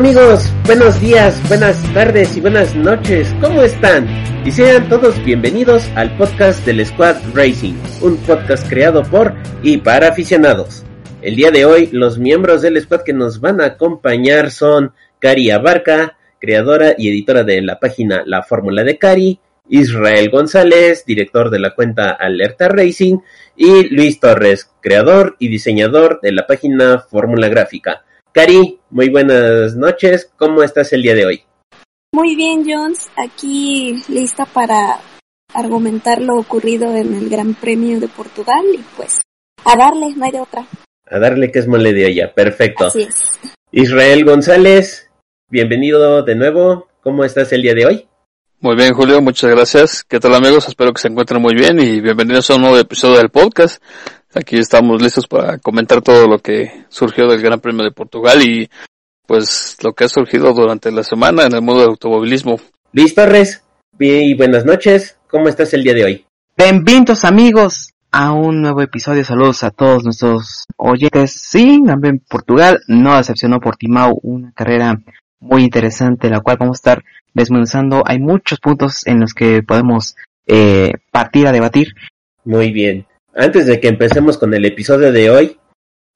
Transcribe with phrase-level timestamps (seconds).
[0.00, 4.08] Amigos, buenos días, buenas tardes y buenas noches, ¿cómo están?
[4.46, 10.08] Y sean todos bienvenidos al podcast del Squad Racing, un podcast creado por y para
[10.08, 10.86] aficionados.
[11.20, 15.50] El día de hoy los miembros del squad que nos van a acompañar son Cari
[15.50, 21.58] Abarca, creadora y editora de la página La Fórmula de Cari, Israel González, director de
[21.58, 23.18] la cuenta Alerta Racing,
[23.54, 28.02] y Luis Torres, creador y diseñador de la página Fórmula Gráfica.
[28.32, 30.30] Cari, muy buenas noches.
[30.36, 31.42] ¿Cómo estás el día de hoy?
[32.12, 33.08] Muy bien, Jones.
[33.16, 35.00] Aquí lista para
[35.52, 39.20] argumentar lo ocurrido en el Gran Premio de Portugal y pues
[39.64, 40.64] a darle, no hay de otra.
[41.06, 42.32] A darle que es mole de olla.
[42.32, 42.86] Perfecto.
[42.86, 43.32] Así es.
[43.72, 45.10] Israel González,
[45.48, 46.86] bienvenido de nuevo.
[47.02, 48.08] ¿Cómo estás el día de hoy?
[48.60, 50.04] Muy bien, Julio, muchas gracias.
[50.04, 50.68] ¿Qué tal amigos?
[50.68, 53.82] Espero que se encuentren muy bien y bienvenidos a un nuevo episodio del podcast.
[54.32, 58.70] Aquí estamos listos para comentar todo lo que surgió del Gran Premio de Portugal y
[59.26, 62.60] pues lo que ha surgido durante la semana en el mundo del automovilismo.
[62.92, 63.64] Luis Torres,
[63.98, 65.18] bien y buenas noches.
[65.28, 66.26] ¿Cómo estás el día de hoy?
[66.56, 69.24] Bienvenidos amigos a un nuevo episodio.
[69.24, 71.32] Saludos a todos nuestros oyentes.
[71.32, 75.00] Sí, también Portugal no decepcionó por Timau, una carrera
[75.40, 77.04] muy interesante, la cual vamos a estar
[77.34, 78.04] desmenuzando.
[78.06, 80.14] Hay muchos puntos en los que podemos
[80.46, 81.94] eh, partir a debatir.
[82.44, 83.06] Muy bien.
[83.34, 85.58] Antes de que empecemos con el episodio de hoy,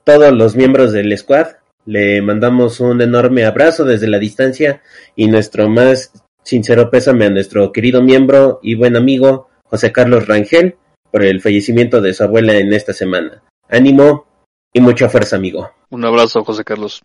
[0.03, 1.47] todos los miembros del squad
[1.87, 4.83] le mandamos un enorme abrazo desde la distancia
[5.15, 10.77] y nuestro más sincero pésame a nuestro querido miembro y buen amigo José Carlos Rangel
[11.11, 13.43] por el fallecimiento de su abuela en esta semana.
[13.69, 14.27] Ánimo
[14.73, 15.71] y mucha fuerza, amigo.
[15.91, 17.03] Un abrazo, José Carlos.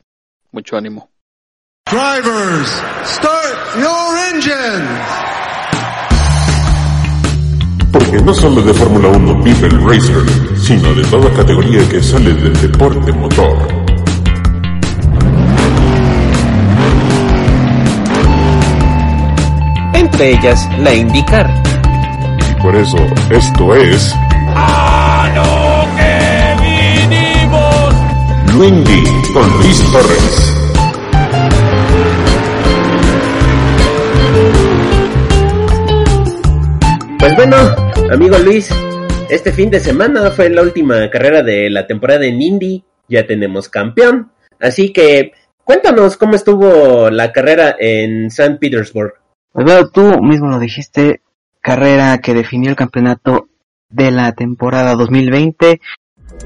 [0.52, 1.09] Mucho ánimo.
[1.86, 5.39] Drivers, start your engines.
[7.92, 10.24] Porque no solo de Fórmula 1 vive el racer,
[10.58, 13.58] sino de toda categoría que sale del deporte motor.
[19.94, 21.50] Entre ellas, la IndyCar.
[22.52, 22.98] Y por eso,
[23.32, 24.16] esto es...
[28.54, 30.59] Luindy con Luis Torres.
[37.19, 37.57] Pues bueno,
[38.12, 38.69] amigo Luis,
[39.30, 43.68] este fin de semana fue la última carrera de la temporada en Indy, ya tenemos
[43.68, 45.34] campeón, así que
[45.66, 48.56] cuéntanos cómo estuvo la carrera en St.
[48.56, 49.13] Petersburg.
[49.53, 51.22] Bueno, tú mismo lo dijiste,
[51.59, 53.50] carrera que definió el campeonato
[53.90, 55.81] de la temporada 2020.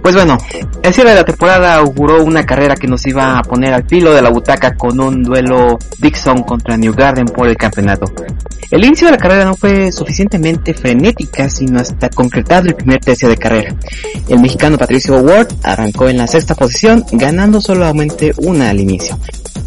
[0.01, 0.38] Pues bueno,
[0.81, 4.13] el cierre de la temporada auguró una carrera que nos iba a poner al filo
[4.13, 8.06] de la butaca con un duelo Dixon contra New Garden por el campeonato.
[8.73, 13.29] El inicio de la carrera no fue suficientemente frenética, sino hasta concretado el primer tercio
[13.29, 13.75] de carrera.
[14.28, 19.19] El mexicano Patricio Ward arrancó en la sexta posición, ganando solamente una al inicio,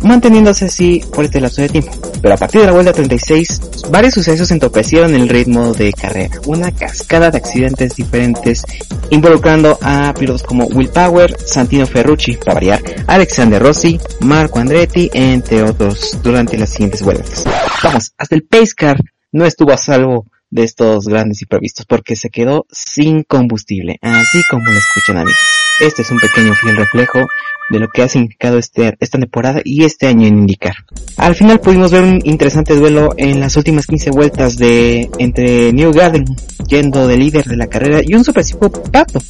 [0.03, 1.93] manteniéndose así por este lapso de tiempo.
[2.21, 3.61] Pero a partir de la vuelta 36,
[3.91, 6.41] varios sucesos entorpecieron el ritmo de carrera.
[6.47, 8.65] Una cascada de accidentes diferentes
[9.11, 15.63] involucrando a pilotos como Will Power, Santino Ferrucci, para variar, Alexander Rossi, Marco Andretti, entre
[15.63, 17.45] otros, durante las siguientes vueltas.
[17.83, 18.99] Vamos, hasta el Pace Car
[19.33, 24.65] no estuvo a salvo de estos grandes imprevistos porque se quedó sin combustible, así como
[24.65, 25.66] lo escuchan amigos.
[25.79, 27.27] Este es un pequeño fiel reflejo
[27.69, 30.75] de lo que ha significado este, esta temporada y este año en indicar.
[31.17, 35.93] Al final pudimos ver un interesante duelo en las últimas 15 vueltas de entre New
[35.93, 36.25] Garden
[36.69, 39.21] yendo de líder de la carrera y un sorpresivo Pato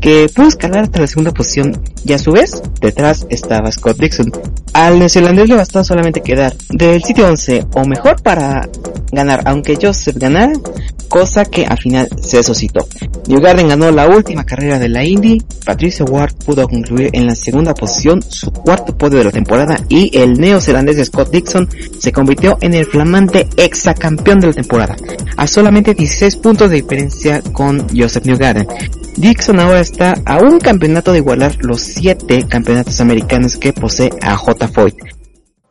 [0.00, 4.32] que pudo escalar hasta la segunda posición y a su vez detrás estaba Scott Dixon.
[4.72, 8.68] Al neozelandés le bastó solamente quedar del sitio 11 o mejor para
[9.12, 10.52] ganar, aunque Joseph ganara,
[11.08, 12.86] cosa que al final se suscitó.
[13.28, 15.40] New Garden ganó la última carrera de la Indy,
[15.84, 20.10] Patricio Ward pudo concluir en la segunda posición su cuarto podio de la temporada y
[20.16, 24.96] el neozelandés Scott Dixon se convirtió en el flamante exacampeón de la temporada,
[25.36, 28.66] a solamente 16 puntos de diferencia con Joseph Newgarden.
[29.18, 34.36] Dixon ahora está a un campeonato de igualar los 7 campeonatos americanos que posee a
[34.36, 34.68] J.
[34.68, 35.13] Foyt.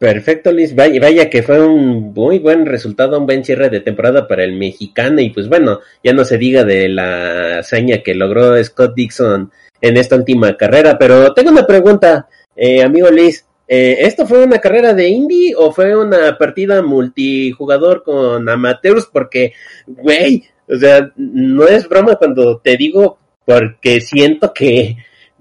[0.03, 0.75] Perfecto, Luis.
[0.75, 4.51] Vaya, vaya que fue un muy buen resultado, un buen cierre de temporada para el
[4.51, 5.21] mexicano.
[5.21, 9.95] Y pues bueno, ya no se diga de la hazaña que logró Scott Dixon en
[9.95, 10.97] esta última carrera.
[10.99, 13.45] Pero tengo una pregunta, eh, amigo Luis.
[13.65, 19.07] Eh, ¿Esto fue una carrera de indie o fue una partida multijugador con amateurs?
[19.09, 19.53] Porque,
[19.87, 24.97] güey, o sea, no es broma cuando te digo, porque siento que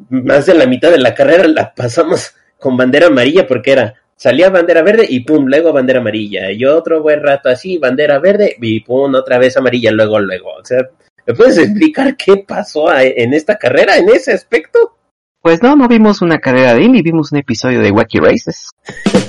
[0.09, 4.51] más de la mitad de la carrera la pasamos con bandera amarilla porque era salía
[4.51, 6.53] bandera verde y pum, luego bandera amarilla.
[6.53, 10.51] Y otro buen rato así, bandera verde y pum, otra vez amarilla, luego, luego.
[10.55, 10.79] O sea,
[11.27, 14.97] ¿me puedes explicar qué pasó en esta carrera, en ese aspecto?
[15.41, 18.71] Pues no, no vimos una carrera de Indy, vimos un episodio de Wacky Races.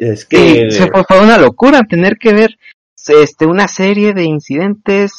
[0.00, 0.70] es que...
[0.70, 2.56] Sí, fue, fue, una locura tener que ver
[3.06, 5.12] este, una serie de incidentes.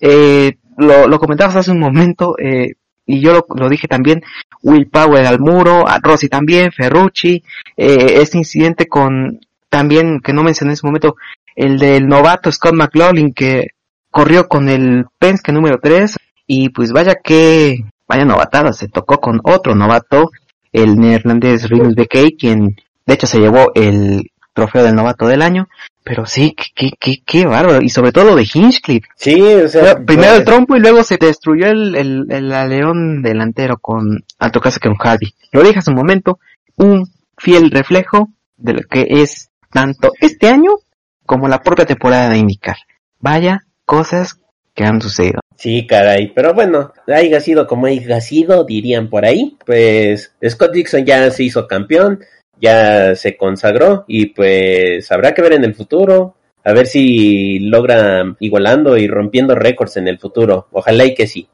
[0.00, 2.74] Eh, lo, lo comentabas hace un momento, eh,
[3.12, 4.22] y yo lo, dije también,
[4.62, 7.44] Will Power al muro, a Rossi también, Ferrucci,
[7.76, 9.38] eh, este incidente con,
[9.68, 11.16] también, que no mencioné en ese momento,
[11.54, 13.72] el del novato Scott McLaughlin que
[14.10, 16.16] corrió con el Penske número 3,
[16.46, 20.30] y pues vaya que, vaya novatada, se tocó con otro novato,
[20.72, 25.68] el neerlandés Rinus Bekey, quien de hecho se llevó el trofeo del novato del año,
[26.04, 29.08] pero sí, qué, qué, qué bárbaro, y sobre todo lo de Hinchcliffe.
[29.16, 33.78] Sí, o sea, primero el trompo y luego se destruyó el, el, el aleón delantero
[33.78, 35.34] con, al tocarse con Hardy.
[35.52, 36.38] Lo dije hace un momento,
[36.76, 37.08] un
[37.38, 40.72] fiel reflejo de lo que es tanto este año
[41.24, 42.76] como la propia temporada de indicar.
[43.20, 44.38] Vaya cosas
[44.74, 45.40] que han sucedido.
[45.56, 51.04] Sí, caray, pero bueno, haya sido como haya sido, dirían por ahí, pues Scott Dixon
[51.04, 52.20] ya se hizo campeón,
[52.62, 58.36] ya se consagró y pues habrá que ver en el futuro, a ver si logra
[58.38, 61.48] igualando y rompiendo récords en el futuro, ojalá y que sí.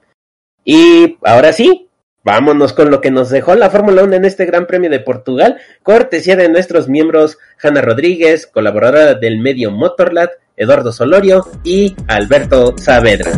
[0.65, 1.89] Y ahora sí,
[2.23, 5.57] vámonos con lo que nos dejó la Fórmula 1 en este Gran Premio de Portugal,
[5.83, 13.33] cortesía de nuestros miembros Hanna Rodríguez, colaboradora del medio Motorlad, Eduardo Solorio y Alberto Saavedra.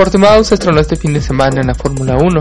[0.00, 2.40] Portimao se estrenó este fin de semana en la Fórmula 1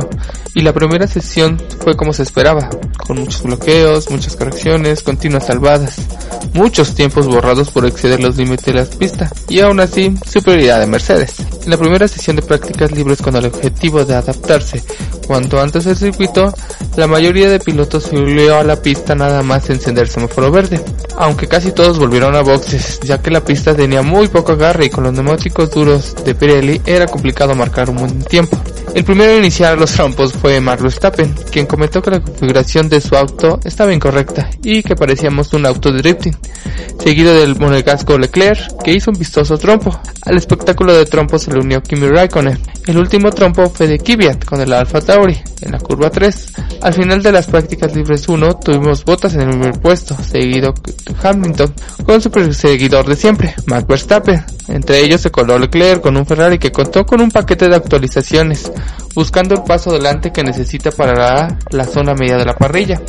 [0.56, 2.70] y la primera sesión fue como se esperaba,
[3.06, 5.98] con muchos bloqueos, muchas correcciones, continuas salvadas,
[6.54, 10.88] muchos tiempos borrados por exceder los límites de la pista y aún así superioridad de
[10.88, 11.36] Mercedes.
[11.66, 14.82] En la primera sesión de prácticas libres con el objetivo de adaptarse
[15.28, 16.54] cuanto antes del circuito,
[16.96, 20.82] la mayoría de pilotos subió a la pista nada más encender semáforo verde,
[21.18, 24.90] aunque casi todos volvieron a boxes, ya que la pista tenía muy poco agarre y
[24.90, 28.58] con los neumáticos duros de Pirelli era complicado marcar un buen tiempo.
[28.96, 33.00] El primero en iniciar los trompos fue Mark Verstappen, quien comentó que la configuración de
[33.00, 36.36] su auto estaba incorrecta y que parecíamos un auto de drifting,
[37.02, 40.00] seguido del monegasco Leclerc, que hizo un vistoso trompo.
[40.24, 42.60] Al espectáculo de trompos se le unió Kimi Raikkonen.
[42.88, 46.54] El último trompo fue de Kvyat con el Alfa Tauri en la curva 3.
[46.82, 50.74] Al final de las prácticas libres 1 tuvimos botas en el primer puesto, seguido
[51.22, 51.74] Hamilton
[52.06, 54.44] con su perseguidor de siempre, Max Verstappen.
[54.68, 58.70] Entre ellos se coló Leclerc con un Ferrari que contó con un paquete de actualizaciones,
[59.16, 63.00] buscando el paso adelante que necesita para la, la zona media de la parrilla.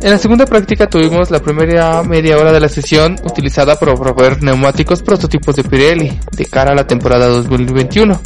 [0.00, 4.40] En la segunda práctica tuvimos la primera media hora de la sesión utilizada para proveer
[4.42, 8.20] neumáticos prototipos de Pirelli de cara a la temporada 2021.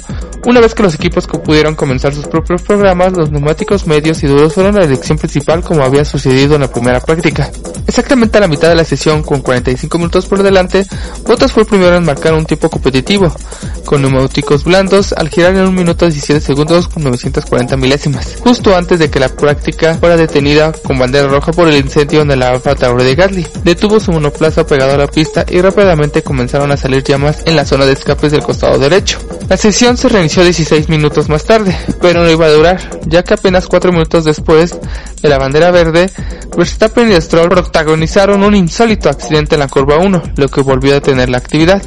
[0.45, 4.53] Una vez que los equipos pudieron comenzar sus propios programas, los neumáticos medios y duros
[4.53, 7.51] fueron la elección principal como había sucedido en la primera práctica.
[7.87, 10.85] Exactamente a la mitad de la sesión, con 45 minutos por delante,
[11.27, 13.33] Bottas fue el primero en marcar un tiempo competitivo,
[13.85, 18.99] con neumáticos blandos al girar en 1 minuto 17 segundos con 940 milésimas, justo antes
[18.99, 22.75] de que la práctica fuera detenida con bandera roja por el incendio en el Alfa
[22.75, 23.47] Tauri de Gasly.
[23.65, 27.65] Detuvo su monoplaza pegado a la pista y rápidamente comenzaron a salir llamas en la
[27.65, 29.19] zona de escapes del costado derecho.
[29.49, 33.35] La sesión se reinició 16 minutos más tarde, pero no iba a durar, ya que
[33.35, 34.79] apenas 4 minutos después
[35.21, 36.11] de la bandera verde,
[36.57, 40.95] Verstappen y Stroll protagonizaron un insólito accidente en la curva 1, lo que volvió a
[40.95, 41.83] detener la actividad.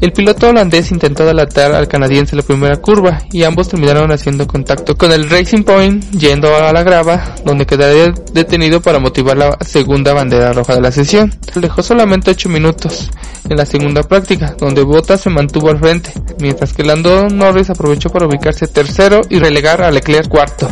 [0.00, 4.46] El piloto holandés intentó adelantar al canadiense en la primera curva y ambos terminaron haciendo
[4.46, 9.56] contacto con el Racing Point yendo a la grava, donde quedaría detenido para motivar la
[9.60, 11.34] segunda bandera roja de la sesión.
[11.54, 13.10] Dejó solamente 8 minutos
[13.48, 18.10] en la segunda práctica, donde Bottas se mantuvo al frente, mientras que Lando Norris aprovechó
[18.10, 20.68] para ubicarse tercero y relegar a Leclerc cuarto.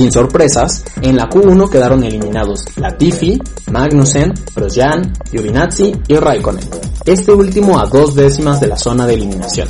[0.00, 3.38] Sin sorpresas, en la Q1 quedaron eliminados Latifi,
[3.70, 6.66] Magnussen, Grosjean, Giovinazzi y Raikkonen,
[7.04, 9.68] este último a dos décimas de la zona de eliminación.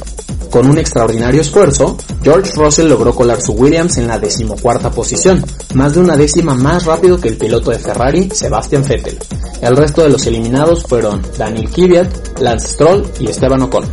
[0.48, 5.44] Con un extraordinario esfuerzo, George Russell logró colar su Williams en la decimocuarta posición,
[5.74, 9.18] más de una décima más rápido que el piloto de Ferrari, Sebastian Vettel.
[9.60, 13.84] El resto de los eliminados fueron Daniel Kvyat, Lance Stroll y Esteban Ocon.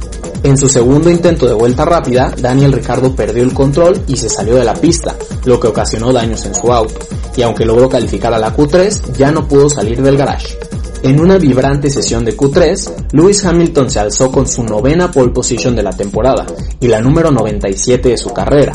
[0.48, 4.56] En su segundo intento de vuelta rápida, Daniel Ricardo perdió el control y se salió
[4.56, 5.14] de la pista,
[5.44, 6.96] lo que ocasionó daños en su auto,
[7.36, 10.58] y aunque logró calificar a la Q3, ya no pudo salir del garage.
[11.04, 15.76] En una vibrante sesión de Q3, Lewis Hamilton se alzó con su novena pole position
[15.76, 16.46] de la temporada
[16.80, 18.72] y la número 97 de su carrera.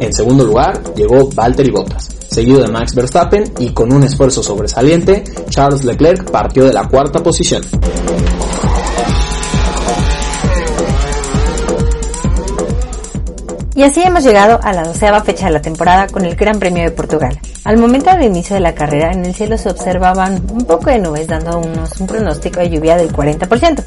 [0.00, 5.24] En segundo lugar llegó Valtteri Bottas, seguido de Max Verstappen y con un esfuerzo sobresaliente,
[5.48, 7.62] Charles Leclerc partió de la cuarta posición.
[13.76, 16.84] Y así hemos llegado a la doceava fecha de la temporada con el Gran Premio
[16.84, 17.40] de Portugal.
[17.64, 21.00] Al momento del inicio de la carrera, en el cielo se observaban un poco de
[21.00, 23.82] nubes, dándonos un pronóstico de lluvia del 40%.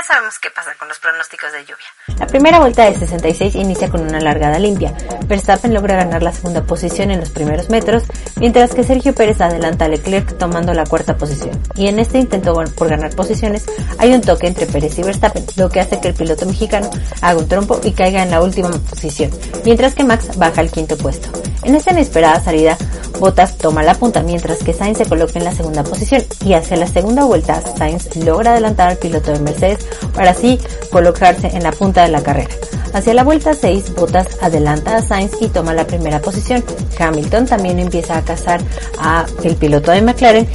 [0.00, 1.84] Ya sabemos qué pasa con los pronósticos de lluvia.
[2.18, 4.94] La primera vuelta de 66 inicia con una largada limpia.
[5.26, 8.04] Verstappen logra ganar la segunda posición en los primeros metros,
[8.36, 11.60] mientras que Sergio Pérez adelanta a Leclerc tomando la cuarta posición.
[11.74, 13.66] Y en este intento por ganar posiciones
[13.98, 16.88] hay un toque entre Pérez y Verstappen, lo que hace que el piloto mexicano
[17.20, 19.30] haga un trompo y caiga en la última posición,
[19.66, 21.28] mientras que Max baja al quinto puesto.
[21.62, 22.78] En esta inesperada salida,
[23.20, 26.78] Bottas toma la punta mientras que Sainz se coloca en la segunda posición y hacia
[26.78, 30.58] la segunda vuelta Sainz logra adelantar al piloto de Mercedes para así
[30.90, 32.50] colocarse en la punta de la carrera.
[32.92, 36.64] Hacia la vuelta 6, Bottas adelanta a Sainz y toma la primera posición.
[36.98, 38.60] Hamilton también empieza a cazar
[38.98, 40.48] a el piloto de McLaren,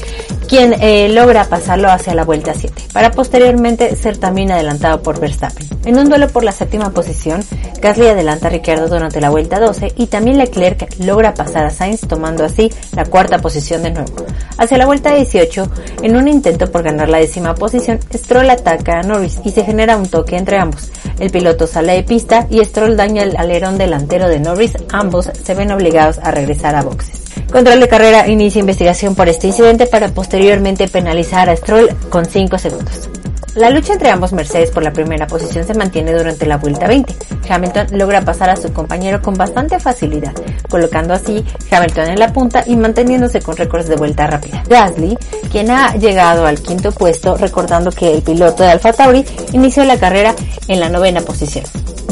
[0.48, 5.68] quien eh, logra pasarlo hacia la vuelta 7, para posteriormente ser también adelantado por Verstappen.
[5.86, 7.44] En un duelo por la séptima posición,
[7.82, 12.01] Gasly adelanta a Ricciardo durante la vuelta 12 y también Leclerc logra pasar a Sainz
[12.01, 14.13] tomando así la cuarta posición de nuevo.
[14.57, 15.67] Hacia la vuelta 18,
[16.03, 19.97] en un intento por ganar la décima posición, Stroll ataca a Norris y se genera
[19.97, 20.89] un toque entre ambos.
[21.19, 25.53] El piloto sale de pista y Stroll daña el alerón delantero de Norris, ambos se
[25.55, 27.21] ven obligados a regresar a boxes.
[27.51, 32.57] Control de carrera inicia investigación por este incidente para posteriormente penalizar a Stroll con 5
[32.57, 33.09] segundos.
[33.55, 37.15] La lucha entre ambos Mercedes por la primera posición se mantiene durante la vuelta 20.
[37.50, 40.33] Hamilton logra pasar a su compañero con bastante facilidad,
[40.69, 44.62] colocando así Hamilton en la punta y manteniéndose con récords de vuelta rápida.
[44.67, 45.17] Gasly,
[45.53, 49.97] quien ha llegado al quinto puesto, recordando que el piloto de Alfa Tauri inició la
[49.97, 50.35] carrera
[50.67, 51.63] en la novena posición.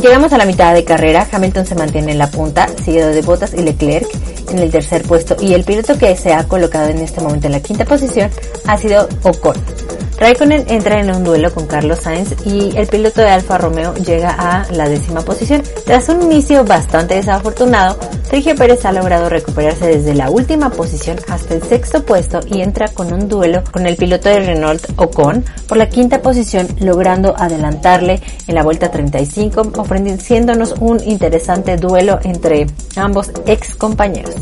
[0.01, 3.53] Llegamos a la mitad de carrera, Hamilton se mantiene en la punta, seguido de Bottas
[3.53, 4.07] y Leclerc
[4.50, 7.53] en el tercer puesto y el piloto que se ha colocado en este momento en
[7.53, 8.29] la quinta posición
[8.65, 9.82] ha sido Ocon.
[10.24, 14.30] Raikkonen entra en un duelo con Carlos Sainz y el piloto de Alfa Romeo llega
[14.30, 15.62] a la décima posición.
[15.86, 18.00] Tras un inicio bastante desafortunado,
[18.30, 22.88] Sergio Pérez ha logrado recuperarse desde la última posición hasta el sexto puesto y entra
[22.88, 28.22] con un duelo con el piloto de Renault Ocon por la quinta posición, logrando adelantarle
[28.48, 34.36] en la vuelta 35, ofreciéndonos un interesante duelo entre ambos ex compañeros.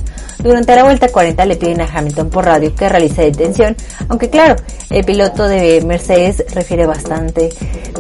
[0.44, 3.76] Durante la vuelta 40 le piden a Hamilton por radio que realice detención,
[4.10, 4.56] aunque claro,
[4.90, 7.50] el piloto de Mercedes refiere bastante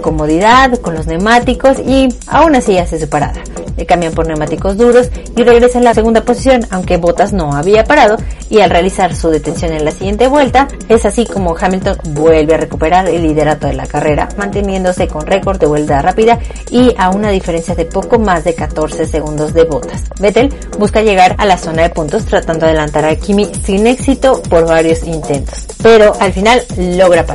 [0.02, 3.42] comodidad con los neumáticos y aún así hace su parada.
[3.78, 7.86] Le cambian por neumáticos duros y regresa en la segunda posición, aunque Bottas no había
[7.86, 8.18] parado
[8.50, 12.58] y al realizar su detención en la siguiente vuelta, es así como Hamilton vuelve a
[12.58, 16.38] recuperar el liderato de la carrera, manteniéndose con récord de vuelta rápida
[16.70, 20.04] y a una diferencia de poco más de 14 segundos de Bottas.
[20.20, 24.42] Vettel busca llegar a la zona de puntos tratando de adelantar a Kimi sin éxito
[24.44, 27.26] por varios intentos, pero al final logra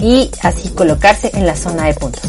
[0.00, 2.22] y así colocarse en la zona de puntos.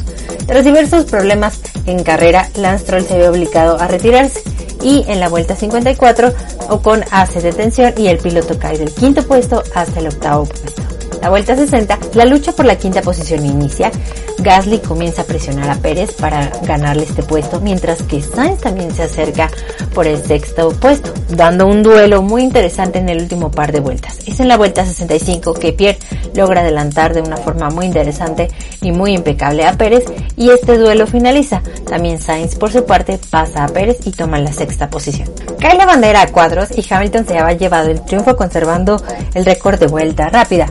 [0.45, 4.41] Tras diversos problemas en carrera, Lance Stroll se ve obligado a retirarse
[4.83, 6.33] y en la vuelta 54
[6.69, 10.84] Ocon hace detención y el piloto cae del quinto puesto hasta el octavo puesto.
[11.25, 13.89] La vuelta 60, la lucha por la quinta posición inicia.
[14.37, 19.01] Gasly comienza a presionar a Pérez para ganarle este puesto, mientras que Sainz también se
[19.01, 19.49] acerca
[19.95, 24.19] por el sexto puesto, dando un duelo muy interesante en el último par de vueltas.
[24.27, 25.97] Es en la vuelta 65 que Pierre
[26.35, 28.49] logra adelantar de una forma muy interesante
[28.81, 30.03] y muy impecable a Pérez
[30.37, 31.63] y este duelo finaliza.
[31.89, 35.31] También Sainz por su parte pasa a Pérez y toma la sexta posición.
[35.59, 39.01] Cae la bandera a cuadros y Hamilton se ha llevado el triunfo conservando
[39.33, 40.67] el récord de vuelta rápida.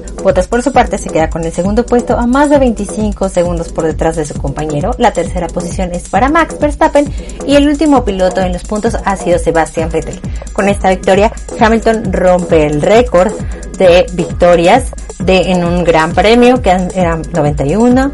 [0.46, 3.84] Por su parte se queda con el segundo puesto a más de 25 segundos por
[3.84, 4.92] detrás de su compañero.
[4.98, 7.12] La tercera posición es para Max Verstappen
[7.46, 10.20] y el último piloto en los puntos ha sido Sebastian Vettel.
[10.52, 13.32] Con esta victoria, Hamilton rompe el récord
[13.78, 18.12] de victorias de en un gran premio que eran 91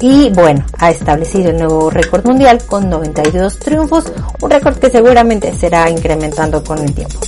[0.00, 5.52] y bueno, ha establecido el nuevo récord mundial con 92 triunfos, un récord que seguramente
[5.54, 7.20] será incrementando con el tiempo.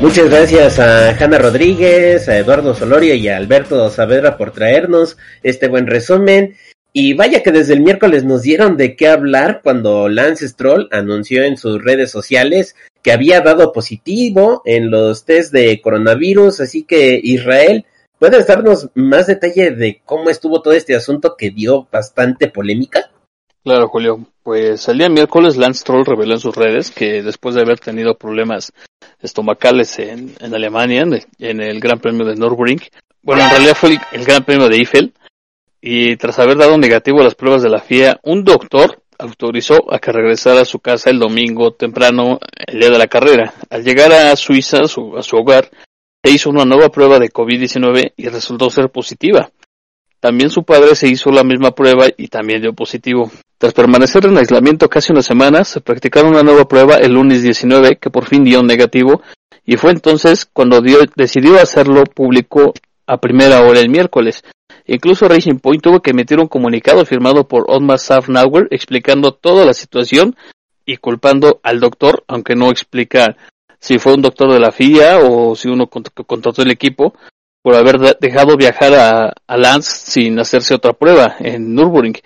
[0.00, 5.66] Muchas gracias a Hanna Rodríguez, a Eduardo Solorio y a Alberto Saavedra por traernos este
[5.68, 6.56] buen resumen.
[6.92, 11.42] Y vaya que desde el miércoles nos dieron de qué hablar cuando Lance Stroll anunció
[11.42, 16.60] en sus redes sociales que había dado positivo en los test de coronavirus.
[16.60, 17.86] Así que Israel,
[18.18, 23.10] ¿puedes darnos más detalle de cómo estuvo todo este asunto que dio bastante polémica?
[23.62, 24.26] Claro, Julio.
[24.42, 28.14] Pues el día miércoles Lance Stroll reveló en sus redes que después de haber tenido
[28.14, 28.72] problemas
[29.22, 31.06] estomacales en, Alemania,
[31.38, 32.80] en el Gran Premio de Nürburgring,
[33.24, 35.14] bueno, en realidad fue el, Gran Premio de Eiffel,
[35.80, 39.98] y tras haber dado negativo a las pruebas de la FIA, un doctor autorizó a
[39.98, 43.54] que regresara a su casa el domingo temprano, el día de la carrera.
[43.70, 45.70] Al llegar a Suiza, su, a su hogar,
[46.24, 49.50] se hizo una nueva prueba de COVID-19 y resultó ser positiva.
[50.20, 53.30] También su padre se hizo la misma prueba y también dio positivo.
[53.58, 57.98] Tras permanecer en aislamiento casi una semana, se practicaron una nueva prueba el lunes 19
[58.00, 59.20] que por fin dio negativo
[59.66, 60.80] y fue entonces cuando
[61.14, 62.72] decidió hacerlo público
[63.06, 64.44] a primera hora el miércoles.
[64.86, 69.74] Incluso Racing Point tuvo que emitir un comunicado firmado por Otmar Safnauer explicando toda la
[69.74, 70.36] situación
[70.86, 73.36] y culpando al doctor, aunque no explica
[73.84, 77.12] si fue un doctor de la FIA o si uno contrató el equipo,
[77.62, 82.16] por haber dejado viajar a, a, Lance sin hacerse otra prueba en Nürburgring.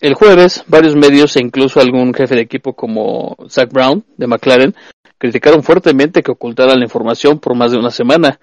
[0.00, 4.76] El jueves, varios medios e incluso algún jefe de equipo como Zach Brown de McLaren
[5.18, 8.38] criticaron fuertemente que ocultaran la información por más de una semana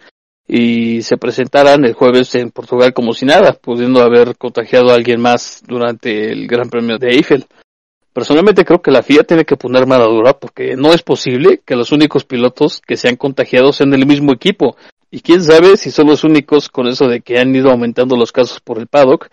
[0.45, 5.21] y se presentaran el jueves en Portugal como si nada, pudiendo haber contagiado a alguien
[5.21, 7.45] más durante el Gran Premio de Eiffel.
[8.13, 11.75] Personalmente creo que la FIA tiene que poner mano dura porque no es posible que
[11.75, 14.77] los únicos pilotos que se han contagiado sean del mismo equipo.
[15.09, 18.31] Y quién sabe si son los únicos con eso de que han ido aumentando los
[18.31, 19.29] casos por el paddock.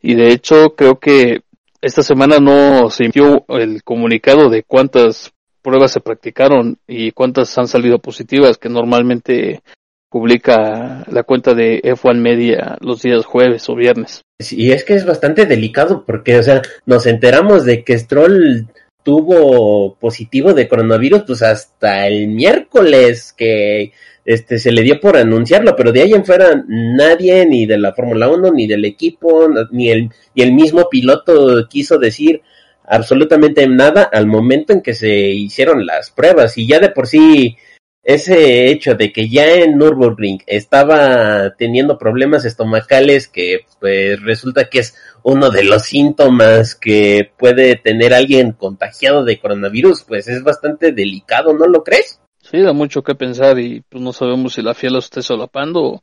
[0.00, 1.42] Y de hecho creo que
[1.82, 7.68] esta semana no se emitió el comunicado de cuántas pruebas se practicaron y cuántas han
[7.68, 9.62] salido positivas, que normalmente
[10.08, 14.22] publica la cuenta de F1 Media los días jueves o viernes.
[14.50, 18.66] Y es que es bastante delicado porque, o sea, nos enteramos de que Stroll
[19.02, 23.92] tuvo positivo de coronavirus pues hasta el miércoles que
[24.24, 27.92] este se le dio por anunciarlo, pero de ahí en fuera nadie ni de la
[27.92, 32.42] Fórmula 1 ni del equipo ni el ni el mismo piloto quiso decir
[32.84, 36.56] absolutamente nada al momento en que se hicieron las pruebas.
[36.58, 37.56] Y ya de por sí
[38.02, 44.80] ese hecho de que ya en Nürburgring estaba teniendo problemas estomacales que pues resulta que
[44.80, 50.90] es uno de los síntomas que puede tener alguien contagiado de coronavirus, pues es bastante
[50.90, 52.20] delicado, ¿no lo crees?
[52.40, 55.82] Sí, da mucho que pensar y pues no sabemos si la FIA lo esté solapando
[55.84, 56.02] o,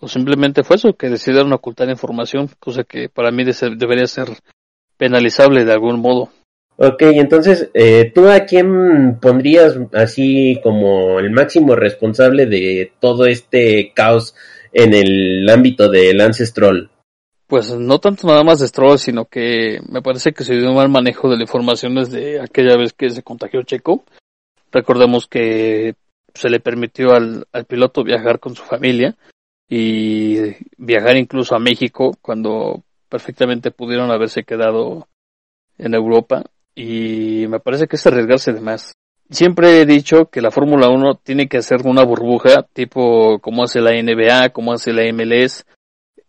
[0.00, 4.28] o simplemente fue eso, que decidieron ocultar información, cosa que para mí debería ser
[4.98, 6.30] penalizable de algún modo.
[6.80, 13.92] Ok, entonces, eh, ¿tú a quién pondrías así como el máximo responsable de todo este
[13.92, 14.36] caos
[14.72, 16.88] en el ámbito de Lance Stroll?
[17.48, 20.76] Pues no tanto nada más de Stroll, sino que me parece que se dio un
[20.76, 24.04] mal manejo de la información desde aquella vez que se contagió Checo.
[24.70, 25.96] Recordemos que
[26.32, 29.16] se le permitió al, al piloto viajar con su familia
[29.68, 35.08] y viajar incluso a México cuando perfectamente pudieron haberse quedado
[35.76, 36.44] en Europa
[36.78, 38.92] y me parece que es arriesgarse de más.
[39.30, 43.80] Siempre he dicho que la Fórmula 1 tiene que hacer una burbuja tipo como hace
[43.80, 45.66] la NBA, como hace la MLS,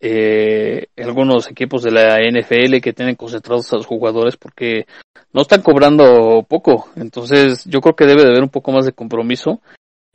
[0.02, 4.88] eh, algunos equipos de la NFL que tienen concentrados a los jugadores porque
[5.34, 6.90] no están cobrando poco.
[6.96, 9.62] Entonces yo creo que debe de haber un poco más de compromiso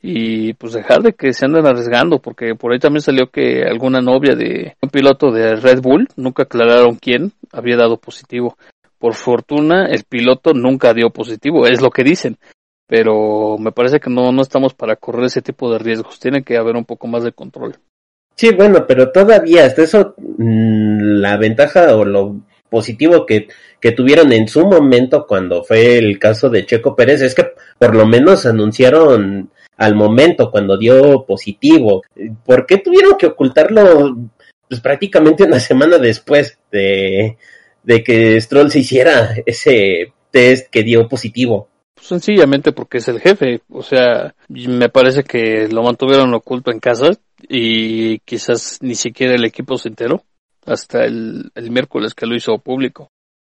[0.01, 4.01] y pues dejar de que se anden arriesgando porque por ahí también salió que alguna
[4.01, 8.57] novia de un piloto de Red Bull, nunca aclararon quién, había dado positivo.
[8.97, 12.37] Por fortuna, el piloto nunca dio positivo, es lo que dicen.
[12.87, 16.19] Pero me parece que no, no estamos para correr ese tipo de riesgos.
[16.19, 17.75] Tiene que haber un poco más de control.
[18.35, 23.47] Sí, bueno, pero todavía hasta eso, mmm, la ventaja o lo positivo que,
[23.79, 27.95] que tuvieron en su momento cuando fue el caso de Checo Pérez es que por
[27.95, 32.03] lo menos anunciaron al momento cuando dio positivo.
[32.45, 34.15] ¿Por qué tuvieron que ocultarlo
[34.67, 37.37] pues prácticamente una semana después de,
[37.85, 41.69] de que Stroll se hiciera ese test que dio positivo?
[41.93, 46.79] Pues sencillamente porque es el jefe, o sea, me parece que lo mantuvieron oculto en
[46.79, 47.11] casa
[47.47, 50.23] y quizás ni siquiera el equipo se enteró
[50.65, 53.09] hasta el, el miércoles que lo hizo público.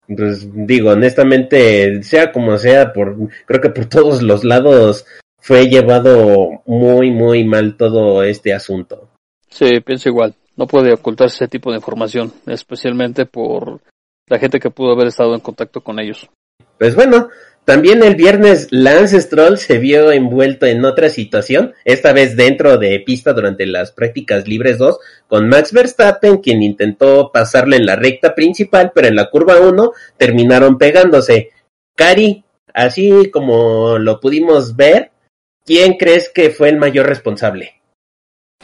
[0.07, 3.17] Pues digo, honestamente, sea como sea, por
[3.47, 5.07] creo que por todos los lados
[5.39, 9.09] fue llevado muy, muy mal todo este asunto.
[9.49, 10.35] Sí, pienso igual.
[10.57, 13.81] No puede ocultarse ese tipo de información, especialmente por
[14.33, 16.31] la gente que pudo haber estado en contacto con ellos.
[16.79, 17.29] Pues bueno,
[17.67, 22.99] también el viernes Lance Stroll se vio envuelto en otra situación, esta vez dentro de
[23.01, 28.35] pista durante las prácticas libres 2, con Max Verstappen, quien intentó pasarle en la recta
[28.35, 31.51] principal, pero en la curva 1 terminaron pegándose.
[31.95, 32.43] Cari,
[32.73, 35.11] así como lo pudimos ver,
[35.67, 37.83] ¿quién crees que fue el mayor responsable?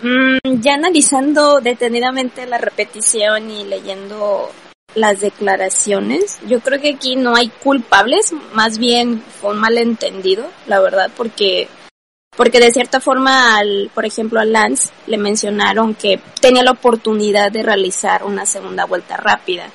[0.01, 4.51] Mm, ya analizando detenidamente la repetición y leyendo
[4.95, 6.39] las declaraciones.
[6.47, 11.69] Yo creo que aquí no hay culpables, más bien fue un malentendido, la verdad, porque
[12.37, 17.51] porque de cierta forma, al, por ejemplo, a Lance le mencionaron que tenía la oportunidad
[17.51, 19.73] de realizar una segunda vuelta rápida.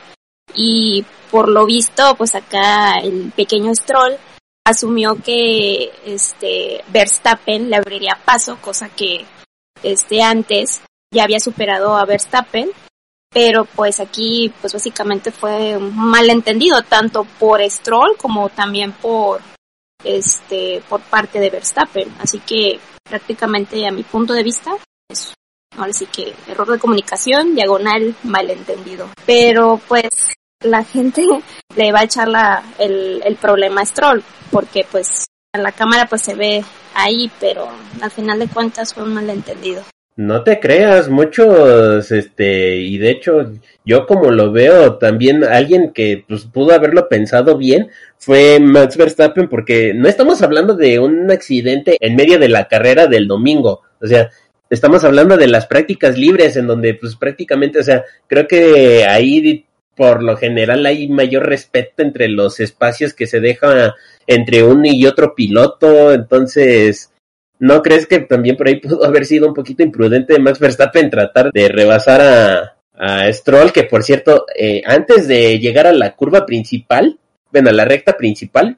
[0.55, 4.15] Y por lo visto, pues acá el pequeño Stroll
[4.63, 9.25] asumió que este Verstappen le abriría paso, cosa que
[9.83, 12.69] este antes ya había superado a Verstappen,
[13.33, 19.41] pero pues aquí pues básicamente fue un malentendido tanto por Stroll como también por
[20.03, 24.71] este por parte de Verstappen, así que prácticamente a mi punto de vista
[25.09, 25.33] es
[25.77, 31.25] ahora sí que error de comunicación, diagonal malentendido, pero pues la gente
[31.75, 36.05] le va a echar la, el, el problema a Stroll, porque pues en la cámara
[36.07, 36.63] pues se ve
[36.95, 37.69] ahí, pero
[38.01, 39.83] al final de cuentas fue un malentendido.
[40.15, 43.51] No te creas, muchos, este, y de hecho,
[43.83, 49.49] yo como lo veo, también alguien que pues pudo haberlo pensado bien fue Max Verstappen,
[49.49, 54.05] porque no estamos hablando de un accidente en medio de la carrera del domingo, o
[54.05, 54.29] sea,
[54.69, 59.65] estamos hablando de las prácticas libres, en donde pues prácticamente, o sea, creo que ahí
[59.95, 63.95] por lo general hay mayor respeto entre los espacios que se deja
[64.27, 67.12] entre uno y otro piloto, entonces
[67.59, 71.09] ¿No crees que también por ahí pudo haber sido un poquito imprudente de Max Verstappen
[71.09, 76.15] tratar de rebasar a, a Stroll, que por cierto, eh, antes de llegar a la
[76.15, 77.19] curva principal,
[77.51, 78.77] bueno, a la recta principal,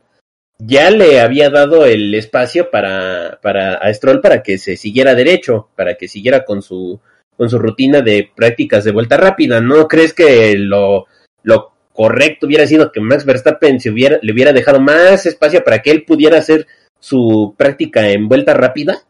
[0.58, 5.70] ya le había dado el espacio para, para a Stroll para que se siguiera derecho,
[5.76, 7.00] para que siguiera con su,
[7.36, 9.60] con su rutina de prácticas de vuelta rápida.
[9.62, 11.06] ¿No crees que lo,
[11.44, 15.82] lo correcto hubiera sido que Max Verstappen se hubiera, le hubiera dejado más espacio para
[15.82, 16.68] que él pudiera hacer
[17.06, 19.04] su práctica en vuelta rápida.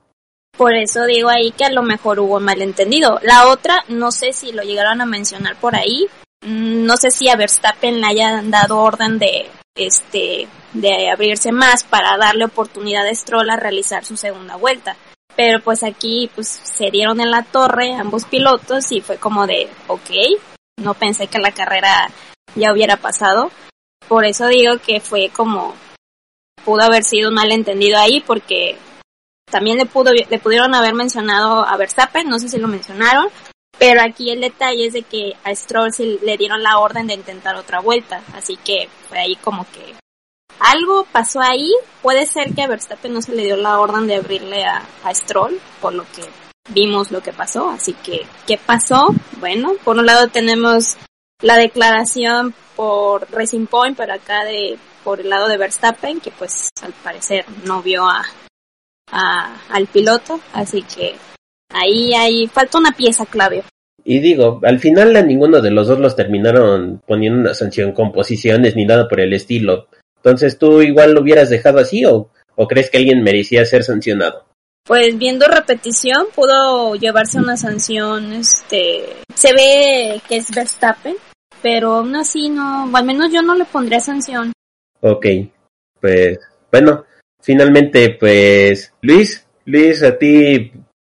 [0.58, 3.19] Por eso digo ahí que a lo mejor hubo malentendido.
[3.23, 6.08] La otra, no sé si lo llegaron a mencionar por ahí.
[6.41, 11.86] Mm, no sé si a Verstappen le hayan dado orden de, este, de abrirse más
[11.86, 14.97] para darle oportunidad a Stroll a realizar su segunda vuelta.
[15.38, 19.69] Pero pues aquí, pues se dieron en la torre ambos pilotos y fue como de,
[19.88, 20.10] ok,
[20.81, 22.10] no pensé que la carrera
[22.55, 23.51] ya hubiera pasado.
[24.08, 25.73] Por eso digo que fue como
[26.65, 28.78] pudo haber sido un malentendido ahí porque
[29.49, 33.30] también le pudo le pudieron haber mencionado a Verstappen, no sé si lo mencionaron,
[33.78, 37.13] pero aquí el detalle es de que a Stroll sí le dieron la orden de
[37.13, 39.93] intentar otra vuelta, así que fue ahí como que
[40.60, 41.69] algo pasó ahí,
[42.01, 45.13] puede ser que a Verstappen no se le dio la orden de abrirle a, a
[45.13, 46.23] Stroll, por lo que
[46.69, 49.13] vimos lo que pasó, así que ¿qué pasó?
[49.39, 50.97] Bueno, por un lado tenemos
[51.41, 56.70] la declaración por Racing Point, pero acá de por el lado de Verstappen, que pues
[56.82, 58.26] al parecer no vio a,
[59.70, 61.15] al piloto, así que
[61.70, 63.63] ahí, ahí falta una pieza clave.
[64.04, 68.12] Y digo, al final a ninguno de los dos los terminaron poniendo una sanción con
[68.12, 69.88] posiciones ni nada por el estilo.
[70.18, 74.46] Entonces, ¿tú igual lo hubieras dejado así o, o crees que alguien merecía ser sancionado?
[74.84, 81.15] Pues viendo repetición pudo llevarse una sanción, este, se ve que es Verstappen,
[81.63, 84.52] pero aún así no, o al menos yo no le pondría sanción.
[85.08, 85.28] Ok,
[86.02, 86.39] pues
[86.72, 87.06] bueno,
[87.39, 90.72] finalmente pues Luis, Luis, a ti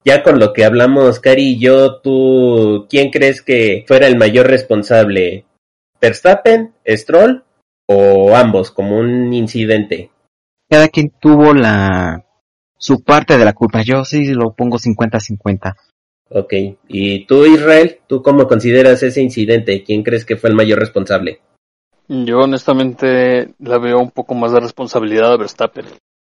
[0.05, 4.49] ya con lo que hablamos, Cari y yo, tú, ¿quién crees que fuera el mayor
[4.49, 5.45] responsable?
[6.01, 7.45] ¿Verstappen, Stroll
[7.87, 10.11] o ambos como un incidente?
[10.69, 12.25] Cada quien tuvo la
[12.77, 13.83] su parte de la culpa.
[13.83, 15.77] Yo sí lo pongo 50-50.
[16.31, 16.55] Ok,
[16.89, 19.85] y tú Israel, ¿tú cómo consideras ese incidente?
[19.85, 21.41] ¿Quién crees que fue el mayor responsable?
[22.09, 25.87] Yo honestamente la veo un poco más de responsabilidad de Verstappen,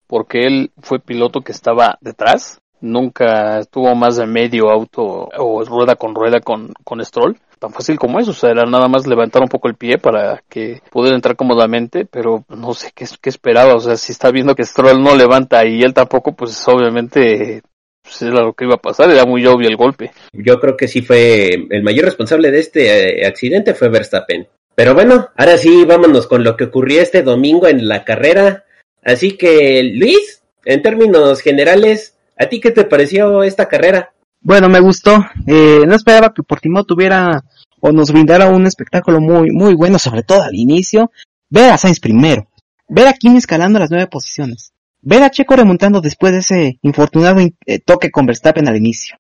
[0.08, 5.96] porque él fue piloto que estaba detrás, nunca estuvo más de medio auto o rueda
[5.96, 9.42] con rueda con, con Stroll, tan fácil como eso, o sea, era nada más levantar
[9.42, 13.76] un poco el pie para que pudiera entrar cómodamente, pero no sé qué, qué esperaba,
[13.76, 17.62] o sea, si está viendo que Stroll no levanta y él tampoco, pues obviamente
[18.02, 20.12] pues era lo que iba a pasar, era muy obvio el golpe.
[20.34, 24.48] Yo creo que sí fue el mayor responsable de este eh, accidente fue Verstappen.
[24.80, 28.64] Pero bueno, ahora sí, vámonos con lo que ocurrió este domingo en la carrera.
[29.04, 34.14] Así que, Luis, en términos generales, ¿a ti qué te pareció esta carrera?
[34.40, 35.18] Bueno, me gustó.
[35.48, 37.44] Eh, no esperaba que Portimao tuviera
[37.82, 41.12] o nos brindara un espectáculo muy, muy bueno, sobre todo al inicio.
[41.50, 42.48] Ver a Sainz primero.
[42.88, 44.72] Ver a Kimi escalando las nueve posiciones.
[45.02, 49.18] Ver a Checo remontando después de ese infortunado eh, toque con Verstappen al inicio.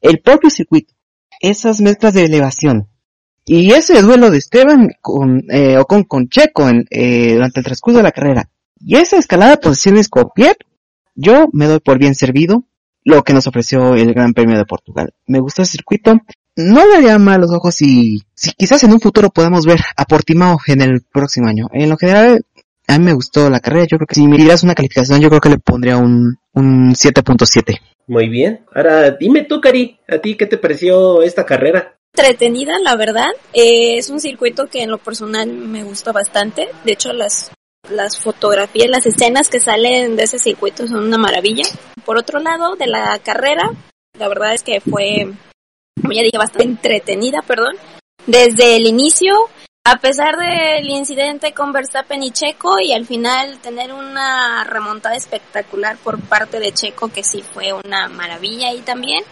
[0.00, 0.94] El propio circuito.
[1.38, 2.88] Esas mezclas de elevación.
[3.44, 7.98] Y ese duelo de Esteban con, eh, o con, Checo en, eh, durante el transcurso
[7.98, 8.48] de la carrera
[8.84, 10.28] y esa escalada de posiciones con
[11.14, 12.64] yo me doy por bien servido
[13.04, 15.12] lo que nos ofreció el Gran Premio de Portugal.
[15.26, 16.18] Me gustó el circuito,
[16.56, 20.04] no le haría mal los ojos si, si quizás en un futuro podamos ver a
[20.04, 21.68] Portimao en el próximo año.
[21.72, 22.44] En lo general,
[22.92, 23.86] a mí me gustó la carrera.
[23.90, 26.94] Yo creo que si me dieras una calificación, yo creo que le pondría un, un
[26.94, 27.80] 7.7.
[28.06, 28.64] Muy bien.
[28.74, 31.96] Ahora, dime tú, Cari, ¿a ti qué te pareció esta carrera?
[32.14, 33.30] Entretenida, la verdad.
[33.52, 36.68] Eh, es un circuito que en lo personal me gusta bastante.
[36.84, 37.50] De hecho, las,
[37.90, 41.64] las fotografías, las escenas que salen de ese circuito son una maravilla.
[42.04, 43.70] Por otro lado, de la carrera,
[44.18, 45.32] la verdad es que fue,
[46.00, 47.76] como ya dije, bastante entretenida, perdón.
[48.26, 49.32] Desde el inicio,
[49.84, 55.96] a pesar del incidente con Verstappen y Checo y al final tener una remontada espectacular
[55.98, 59.24] por parte de Checo que sí fue una maravilla ahí también.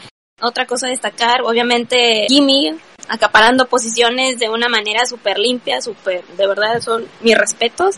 [0.42, 2.72] Otra cosa a destacar, obviamente Kimi
[3.08, 7.96] acaparando posiciones de una manera súper limpia, súper, de verdad son mis respetos.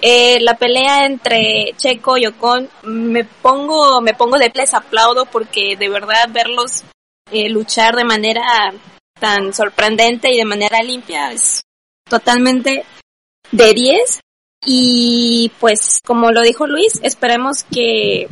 [0.00, 5.76] Eh, la pelea entre Checo y Ocon, me pongo, me pongo de les aplaudo porque
[5.76, 6.84] de verdad verlos
[7.30, 8.72] eh, luchar de manera
[9.18, 11.64] tan sorprendente y de manera limpia es
[12.14, 12.84] totalmente
[13.50, 14.20] de 10
[14.64, 18.28] y pues como lo dijo Luis, esperemos que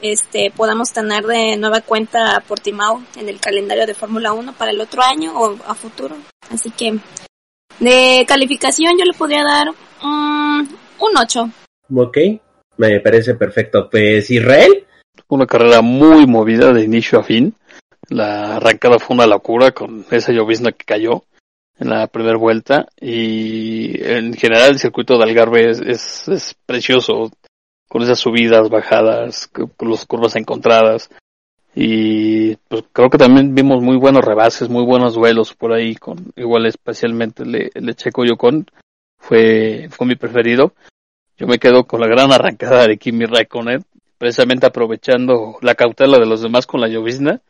[0.00, 4.70] este podamos tener de nueva cuenta a Portimao en el calendario de Fórmula 1 para
[4.70, 6.16] el otro año o a futuro.
[6.48, 6.96] Así que
[7.80, 9.70] de calificación yo le podría dar
[10.04, 11.50] um, un 8.
[11.92, 12.18] Ok,
[12.76, 13.88] me parece perfecto.
[13.90, 14.86] Pues Israel.
[15.26, 17.52] Una carrera muy movida de inicio a fin.
[18.10, 21.24] La arrancada fue una locura con esa llovizna que cayó
[21.78, 27.30] en la primera vuelta y en general el circuito de Algarve es, es, precioso
[27.88, 31.10] con esas subidas, bajadas, con las curvas encontradas
[31.74, 36.32] y pues creo que también vimos muy buenos rebases, muy buenos duelos por ahí con
[36.36, 38.66] igual especialmente el el Checo Yocon
[39.18, 40.72] fue fue mi preferido.
[41.36, 43.84] Yo me quedo con la gran arrancada de Kimi Raikkonen,
[44.18, 47.40] precisamente aprovechando la cautela de los demás con la llovizna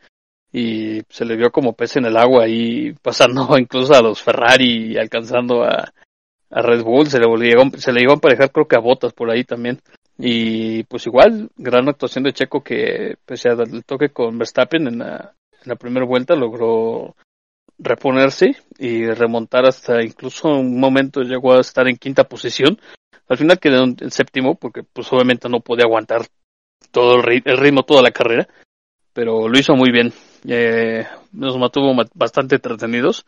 [0.55, 4.93] y se le vio como pez en el agua y pasando incluso a los Ferrari
[4.93, 5.91] y alcanzando a,
[6.49, 9.11] a Red Bull, se le, llegó, se le llegó a emparejar creo que a Botas
[9.11, 9.81] por ahí también.
[10.17, 15.33] Y pues igual, gran actuación de Checo que pese al toque con Verstappen en la,
[15.51, 17.17] en la primera vuelta logró
[17.77, 22.79] reponerse y remontar hasta incluso un momento llegó a estar en quinta posición.
[23.27, 26.21] Al final quedó en séptimo porque pues obviamente no podía aguantar
[26.91, 28.47] todo el ritmo toda la carrera,
[29.11, 30.13] pero lo hizo muy bien
[30.47, 33.25] eh, nos mantuvo bastante entretenidos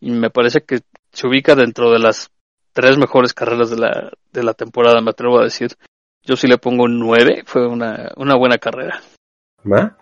[0.00, 0.80] y me parece que
[1.12, 2.30] se ubica dentro de las
[2.72, 5.76] tres mejores carreras de la, de la temporada, me atrevo a decir.
[6.22, 9.00] Yo sí le pongo 9, fue una, una buena carrera.
[9.70, 9.96] ¿Va?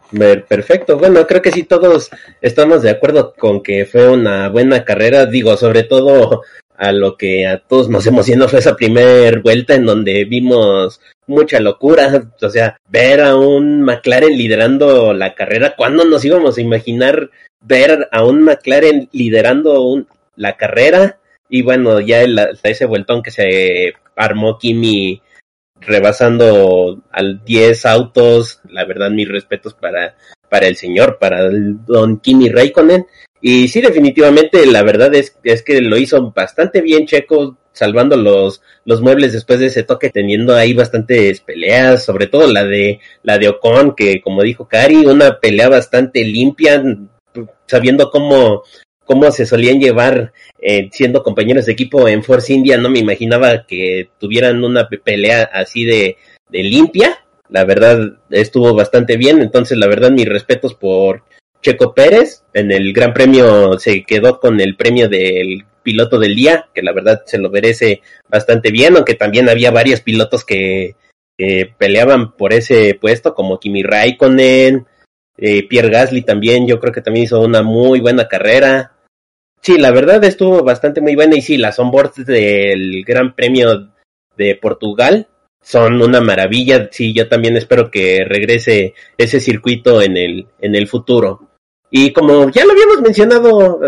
[0.48, 0.98] Perfecto.
[0.98, 5.26] Bueno, creo que sí todos estamos de acuerdo con que fue una buena carrera.
[5.26, 6.42] Digo, sobre todo
[6.78, 11.60] a lo que a todos nos emocionó fue esa primera vuelta en donde vimos mucha
[11.60, 17.30] locura, o sea, ver a un McLaren liderando la carrera, ¿cuándo nos íbamos a imaginar
[17.60, 21.18] ver a un McLaren liderando un, la carrera?
[21.48, 22.24] Y bueno, ya
[22.62, 25.22] ese vueltón que se armó Kimi
[25.86, 30.16] rebasando al 10 autos, la verdad mis respetos para,
[30.50, 33.06] para el señor, para don Kimi Raikkonen.
[33.40, 38.62] Y sí, definitivamente, la verdad es, es que lo hizo bastante bien Checo, salvando los,
[38.84, 43.38] los muebles después de ese toque, teniendo ahí bastantes peleas, sobre todo la de, la
[43.38, 46.82] de Ocon, que como dijo Cari, una pelea bastante limpia,
[47.66, 48.62] sabiendo cómo,
[49.06, 53.64] cómo se solían llevar eh, siendo compañeros de equipo en Force India, no me imaginaba
[53.66, 56.18] que tuvieran una pelea así de,
[56.50, 57.18] limpia.
[57.48, 61.22] La verdad estuvo bastante bien, entonces la verdad mis respetos por
[61.62, 62.42] Checo Pérez.
[62.52, 66.92] En el Gran Premio se quedó con el premio del piloto del día, que la
[66.92, 70.96] verdad se lo merece bastante bien, aunque también había varios pilotos que,
[71.78, 74.86] peleaban por ese puesto, como Kimi Raikkonen,
[75.36, 78.95] eh, Pierre Gasly también, yo creo que también hizo una muy buena carrera.
[79.60, 83.90] Sí, la verdad estuvo bastante muy buena y sí, las onboards del Gran Premio
[84.36, 85.28] de Portugal
[85.60, 86.88] son una maravilla.
[86.92, 91.48] Sí, yo también espero que regrese ese circuito en el, en el futuro.
[91.90, 93.80] Y como ya lo habíamos mencionado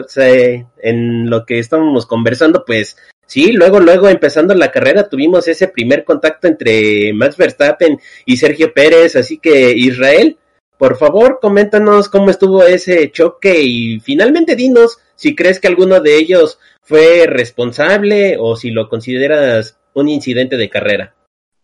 [0.82, 6.04] en lo que estábamos conversando, pues sí, luego, luego empezando la carrera tuvimos ese primer
[6.04, 10.38] contacto entre Max Verstappen y Sergio Pérez, así que Israel,
[10.78, 16.16] por favor, coméntanos cómo estuvo ese choque y finalmente dinos si crees que alguno de
[16.16, 21.14] ellos fue responsable o si lo consideras un incidente de carrera.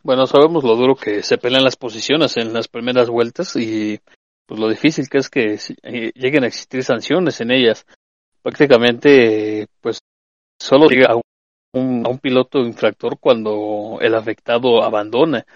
[0.03, 4.01] Bueno, sabemos lo duro que se pelean las posiciones en las primeras vueltas y
[4.47, 7.87] pues lo difícil que es que eh, lleguen a existir sanciones en ellas.
[8.43, 10.01] Prácticamente, pues
[10.61, 11.21] solo llega a
[11.73, 15.47] un, a un piloto infractor cuando el afectado abandona.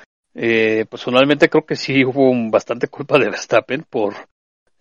[0.40, 4.14] Eh, personalmente creo que sí hubo bastante culpa de Verstappen por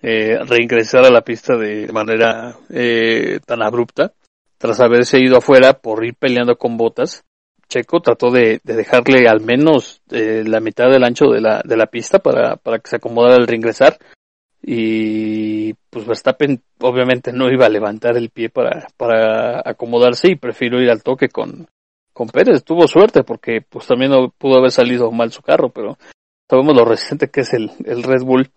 [0.03, 4.13] eh, reingresar a la pista de manera eh, tan abrupta,
[4.59, 7.23] tras haberse ido afuera por ir peleando con botas.
[7.67, 11.75] Checo trató de, de dejarle al menos eh, la mitad del ancho de la, de
[11.75, 13.97] la pista para, para que se acomodara al reingresar.
[14.61, 20.79] Y pues Verstappen obviamente no iba a levantar el pie para, para acomodarse y prefirió
[20.79, 21.67] ir al toque con,
[22.17, 22.63] con Pérez.
[22.63, 25.97] Tuvo suerte porque pues también no pudo haber salido mal su carro, pero
[26.49, 28.49] sabemos lo resistente que es el, el Red Bull.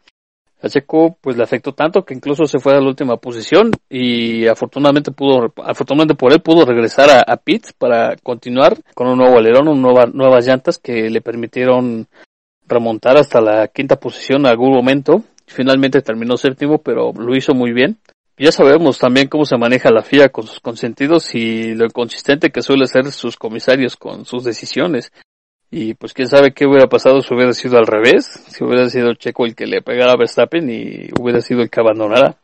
[0.62, 4.46] A Checo pues le afectó tanto que incluso se fue a la última posición y
[4.46, 9.38] afortunadamente pudo, afortunadamente por él pudo regresar a, a pit para continuar con un nuevo
[9.38, 12.06] alerón, un nueva, nuevas llantas que le permitieron
[12.66, 15.22] remontar hasta la quinta posición en algún momento.
[15.46, 17.98] Finalmente terminó séptimo, pero lo hizo muy bien.
[18.36, 22.62] Ya sabemos también cómo se maneja la FIA con sus consentidos y lo inconsistente que
[22.62, 25.12] suele ser sus comisarios con sus decisiones.
[25.70, 29.14] Y pues quién sabe qué hubiera pasado si hubiera sido al revés, si hubiera sido
[29.14, 32.36] Checo el que le pegara a Verstappen y hubiera sido el que abandonara.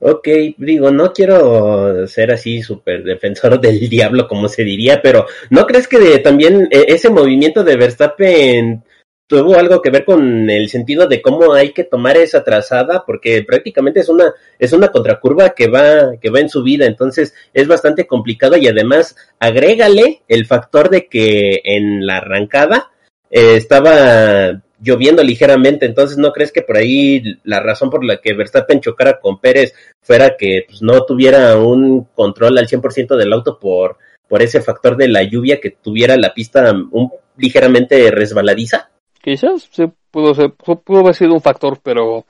[0.00, 5.64] Ok, digo, no quiero ser así súper defensor del diablo, como se diría, pero ¿no
[5.66, 8.84] crees que también eh, ese movimiento de Verstappen
[9.26, 13.42] tuvo algo que ver con el sentido de cómo hay que tomar esa trazada porque
[13.42, 18.06] prácticamente es una es una contracurva que va que va en subida entonces es bastante
[18.06, 22.90] complicado y además agrégale el factor de que en la arrancada
[23.30, 25.86] eh, estaba lloviendo ligeramente.
[25.86, 29.74] Entonces no crees que por ahí la razón por la que Verstappen chocara con Pérez
[30.02, 34.96] fuera que pues, no tuviera un control al 100% del auto por por ese factor
[34.96, 36.74] de la lluvia que tuviera la pista
[37.36, 38.90] ligeramente resbaladiza
[39.24, 42.26] Quizás se pudo, ser, pudo haber sido un factor, pero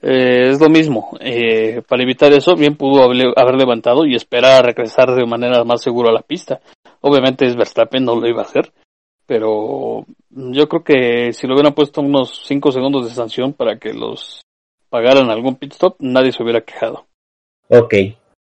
[0.00, 1.18] eh, es lo mismo.
[1.18, 5.64] Eh, para evitar eso, bien pudo haber, haber, levantado y esperar a regresar de manera
[5.64, 6.60] más segura a la pista.
[7.00, 8.72] Obviamente es Verstappen, no lo iba a hacer,
[9.26, 13.92] pero yo creo que si lo hubieran puesto unos 5 segundos de sanción para que
[13.92, 14.42] los
[14.88, 17.06] pagaran algún pit stop, nadie se hubiera quejado.
[17.68, 17.92] Ok,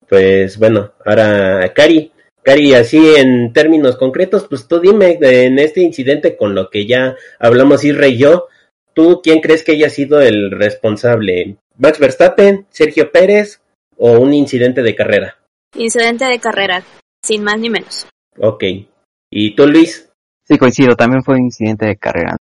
[0.08, 2.10] pues bueno, ahora Cari,
[2.42, 7.16] Cari, así en términos concretos, pues tú dime en este incidente con lo que ya
[7.38, 8.48] hablamos Isra y yo,
[8.94, 11.56] ¿tú quién crees que haya sido el responsable?
[11.78, 13.60] ¿Max Verstappen, Sergio Pérez
[13.96, 15.38] o un incidente de carrera?
[15.76, 16.82] Incidente de carrera,
[17.22, 18.06] sin más ni menos.
[18.38, 18.64] Ok.
[19.30, 20.10] ¿Y tú, Luis?
[20.42, 22.36] Sí, coincido, también fue un incidente de carrera.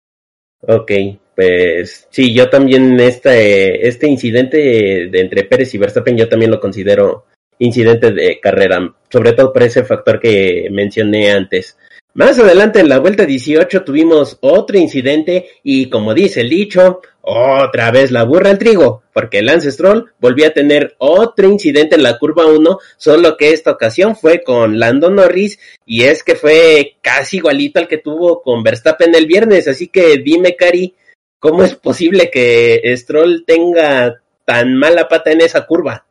[0.60, 0.92] Ok,
[1.34, 6.60] pues sí, yo también este, este incidente de entre Pérez y Verstappen yo también lo
[6.60, 7.26] considero
[7.58, 11.76] incidente de carrera, sobre todo por ese factor que mencioné antes.
[12.18, 17.92] Más adelante en la vuelta 18 tuvimos otro incidente y como dice el dicho, otra
[17.92, 22.18] vez la burra al trigo, porque Lance Stroll volvió a tener otro incidente en la
[22.18, 27.36] curva 1, solo que esta ocasión fue con Lando Norris y es que fue casi
[27.36, 30.96] igualito al que tuvo con Verstappen el viernes, así que dime Cari,
[31.38, 36.07] ¿cómo es posible que Stroll tenga tan mala pata en esa curva?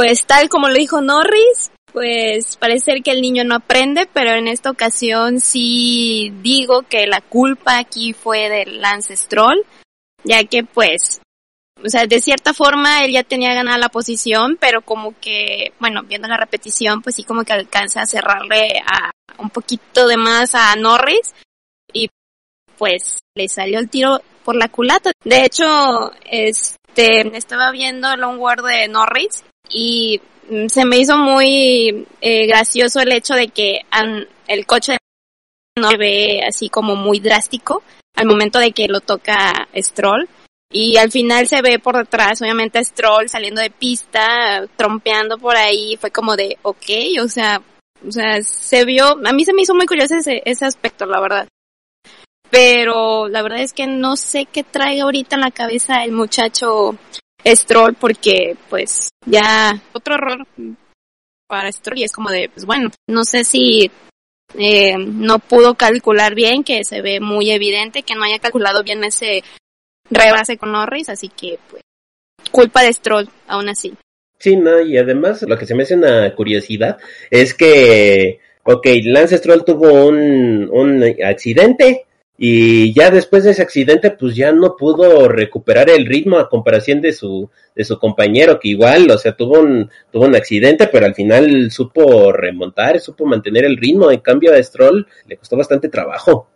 [0.00, 4.48] Pues tal como lo dijo Norris, pues parece que el niño no aprende, pero en
[4.48, 9.62] esta ocasión sí digo que la culpa aquí fue del Lance Stroll,
[10.24, 11.20] ya que pues,
[11.84, 16.02] o sea, de cierta forma él ya tenía ganada la posición, pero como que, bueno,
[16.04, 20.54] viendo la repetición, pues sí como que alcanza a cerrarle a un poquito de más
[20.54, 21.34] a Norris
[21.92, 22.08] y
[22.78, 25.12] pues le salió el tiro por la culata.
[25.24, 30.20] De hecho, este, estaba viendo el onboard de Norris y
[30.68, 34.96] se me hizo muy eh, gracioso el hecho de que an, el coche
[35.76, 37.82] no se ve así como muy drástico
[38.16, 40.28] al momento de que lo toca Stroll.
[40.72, 45.96] Y al final se ve por detrás obviamente Stroll saliendo de pista trompeando por ahí.
[46.00, 47.62] Fue como de ok o sea
[48.06, 51.20] o sea se vio a mí se me hizo muy curioso ese, ese aspecto la
[51.20, 51.48] verdad.
[52.50, 56.96] Pero la verdad es que no sé qué trae ahorita en la cabeza el muchacho
[57.44, 60.46] Stroll porque pues ya otro error
[61.46, 63.90] para Stroll y es como de pues bueno no sé si
[64.58, 69.04] eh, no pudo calcular bien que se ve muy evidente que no haya calculado bien
[69.04, 69.42] ese
[70.10, 71.82] rebase con Norris así que pues
[72.50, 73.94] culpa de Stroll aún así.
[74.38, 76.98] Sí no y además lo que se me hace una curiosidad
[77.30, 82.06] es que ok Lance Stroll tuvo un, un accidente
[82.42, 87.02] y ya después de ese accidente pues ya no pudo recuperar el ritmo a comparación
[87.02, 91.04] de su de su compañero que igual o sea tuvo un tuvo un accidente pero
[91.04, 94.10] al final supo remontar supo mantener el ritmo.
[94.10, 96.48] En cambio a Stroll le costó bastante trabajo.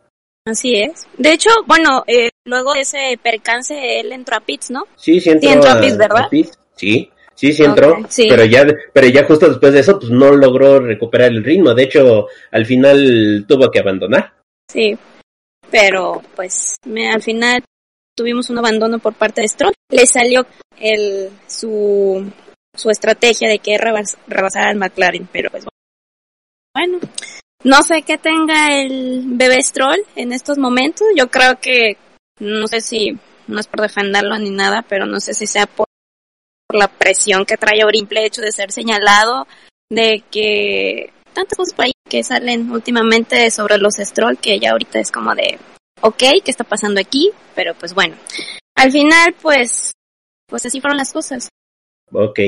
[0.46, 1.06] Así es.
[1.18, 5.28] De hecho bueno eh, luego de ese percance él entró a pits no sí sí
[5.28, 7.10] entró, sí, entró a, a pits verdad a pits, sí.
[7.34, 8.26] Sí sí entró okay, sí.
[8.30, 8.64] pero ya
[8.94, 11.74] pero ya justo después de eso pues no logró recuperar el ritmo.
[11.74, 14.32] De hecho al final tuvo que abandonar.
[14.72, 14.96] Sí
[15.74, 17.64] pero pues me, al final
[18.16, 19.74] tuvimos un abandono por parte de Stroll.
[19.90, 20.46] Le salió
[20.78, 22.30] el, su,
[22.76, 25.64] su estrategia de que rebas, rebasar al McLaren, pero pues
[26.72, 27.00] bueno.
[27.64, 31.08] No sé qué tenga el bebé Stroll en estos momentos.
[31.16, 31.96] Yo creo que,
[32.38, 33.18] no sé si,
[33.48, 35.88] no es por defenderlo ni nada, pero no sé si sea por,
[36.72, 39.48] la presión que trae el hecho de ser señalado,
[39.90, 45.00] de que tantas cosas por ahí que salen últimamente sobre los Stroll, que ya ahorita
[45.00, 45.58] es como de,
[46.00, 47.30] ok, ¿qué está pasando aquí?
[47.54, 48.16] Pero pues bueno,
[48.76, 49.92] al final pues,
[50.46, 51.48] pues así fueron las cosas.
[52.12, 52.40] Ok,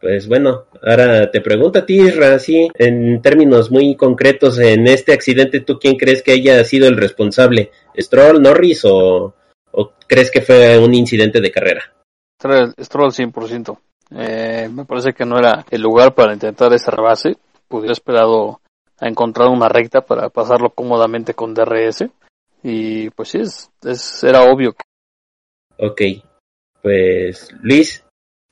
[0.00, 2.36] pues bueno, ahora te pregunto a ti, Isra,
[2.74, 7.72] en términos muy concretos, en este accidente, ¿tú quién crees que haya sido el responsable?
[7.96, 9.34] ¿Stroll, Norris o,
[9.72, 11.92] o crees que fue un incidente de carrera?
[12.38, 13.78] Stroll 100%.
[14.10, 17.36] Eh, me parece que no era el lugar para intentar ese rebase.
[17.68, 18.60] Pudiera esperado
[18.98, 22.06] a encontrar una recta para pasarlo cómodamente con DRS.
[22.62, 24.74] Y pues sí, es, es, era obvio.
[25.78, 26.02] Ok,
[26.82, 28.04] pues Luis.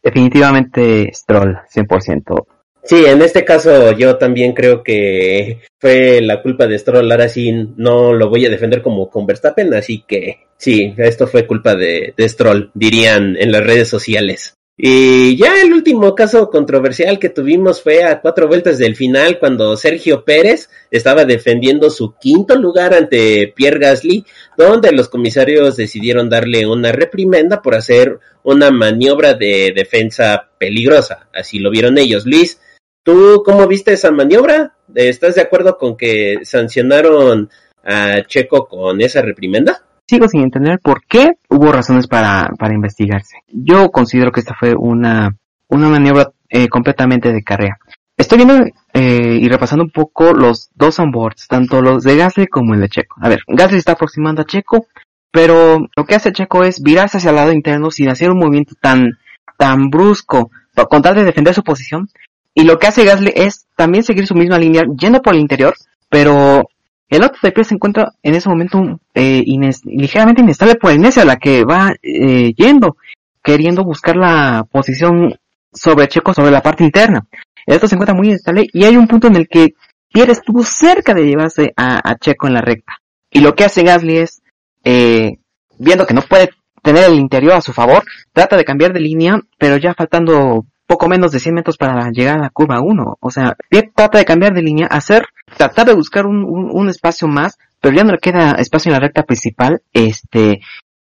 [0.02, 2.46] Definitivamente Stroll, 100%.
[2.84, 7.10] Sí, en este caso yo también creo que fue la culpa de Stroll.
[7.10, 11.48] Ahora sí no lo voy a defender como con Verstappen, así que sí, esto fue
[11.48, 14.55] culpa de, de Stroll, dirían en las redes sociales.
[14.78, 19.74] Y ya el último caso controversial que tuvimos fue a cuatro vueltas del final cuando
[19.74, 24.26] Sergio Pérez estaba defendiendo su quinto lugar ante Pierre Gasly,
[24.58, 31.26] donde los comisarios decidieron darle una reprimenda por hacer una maniobra de defensa peligrosa.
[31.32, 32.26] Así lo vieron ellos.
[32.26, 32.60] Luis,
[33.02, 34.76] ¿tú cómo viste esa maniobra?
[34.94, 37.48] ¿Estás de acuerdo con que sancionaron
[37.82, 39.85] a Checo con esa reprimenda?
[40.06, 43.38] Sigo sin entender por qué hubo razones para, para investigarse.
[43.48, 45.36] Yo considero que esta fue una,
[45.68, 47.78] una maniobra eh, completamente de carrera.
[48.16, 52.74] Estoy viendo eh, y repasando un poco los dos onboards, tanto los de Gasly como
[52.74, 53.16] el de Checo.
[53.20, 54.86] A ver, Gasly está aproximando a Checo,
[55.30, 58.74] pero lo que hace Checo es virarse hacia el lado interno sin hacer un movimiento
[58.80, 59.18] tan,
[59.58, 60.50] tan brusco,
[60.88, 62.08] con tal de defender su posición.
[62.54, 65.74] Y lo que hace Gasly es también seguir su misma línea, yendo por el interior,
[66.08, 66.62] pero
[67.08, 69.44] el auto de pie se encuentra en ese momento eh,
[69.84, 72.96] ligeramente inestable por la inercia a la que va eh, yendo,
[73.42, 75.34] queriendo buscar la posición
[75.72, 77.26] sobre Checo sobre la parte interna.
[77.64, 79.74] El auto se encuentra muy inestable y hay un punto en el que
[80.12, 82.94] Pierre estuvo cerca de llevarse a, Checo en la recta.
[83.30, 84.42] Y lo que hace Gasly es,
[84.84, 85.38] eh,
[85.78, 86.50] viendo que no puede
[86.82, 91.08] tener el interior a su favor, trata de cambiar de línea, pero ya faltando poco
[91.08, 93.18] menos de 100 metros para llegar a la curva 1.
[93.20, 95.26] O sea, Pierre trata de cambiar de línea, hacer
[95.56, 99.00] tratar de buscar un, un, espacio más, pero ya no le queda espacio en la
[99.00, 100.60] recta principal, este,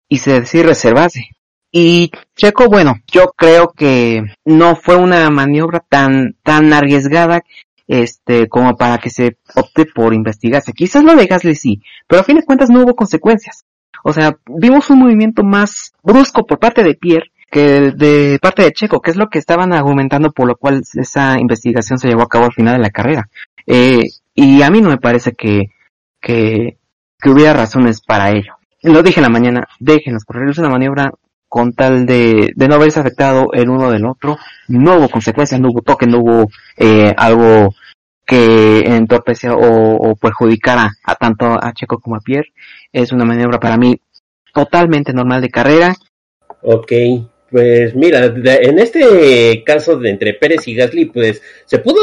[0.09, 1.29] y se decide reservarse.
[1.71, 7.43] Y Checo, bueno, yo creo que no fue una maniobra tan, tan arriesgada,
[7.87, 10.73] este, como para que se opte por investigarse.
[10.73, 13.65] Quizás lo de Gasly sí, pero a fin de cuentas no hubo consecuencias.
[14.03, 18.71] O sea, vimos un movimiento más brusco por parte de Pierre que de parte de
[18.71, 22.27] Checo, que es lo que estaban argumentando por lo cual esa investigación se llevó a
[22.27, 23.29] cabo al final de la carrera.
[23.67, 24.01] Eh,
[24.33, 25.71] y a mí no me parece que,
[26.21, 26.77] que,
[27.19, 28.55] que hubiera razones para ello.
[28.81, 31.11] Lo dije en la mañana, déjenos correr, es una maniobra
[31.47, 34.37] con tal de, de no haberse afectado el uno del otro.
[34.67, 37.75] No hubo consecuencias, no hubo toque, no hubo eh, algo
[38.25, 42.51] que entorpeciera o, o perjudicara a tanto a Checo como a Pierre.
[42.91, 43.99] Es una maniobra para mí
[44.53, 45.95] totalmente normal de carrera.
[46.61, 46.91] Ok,
[47.53, 52.01] pues mira, en este caso de entre Pérez y Gasly, pues se pudo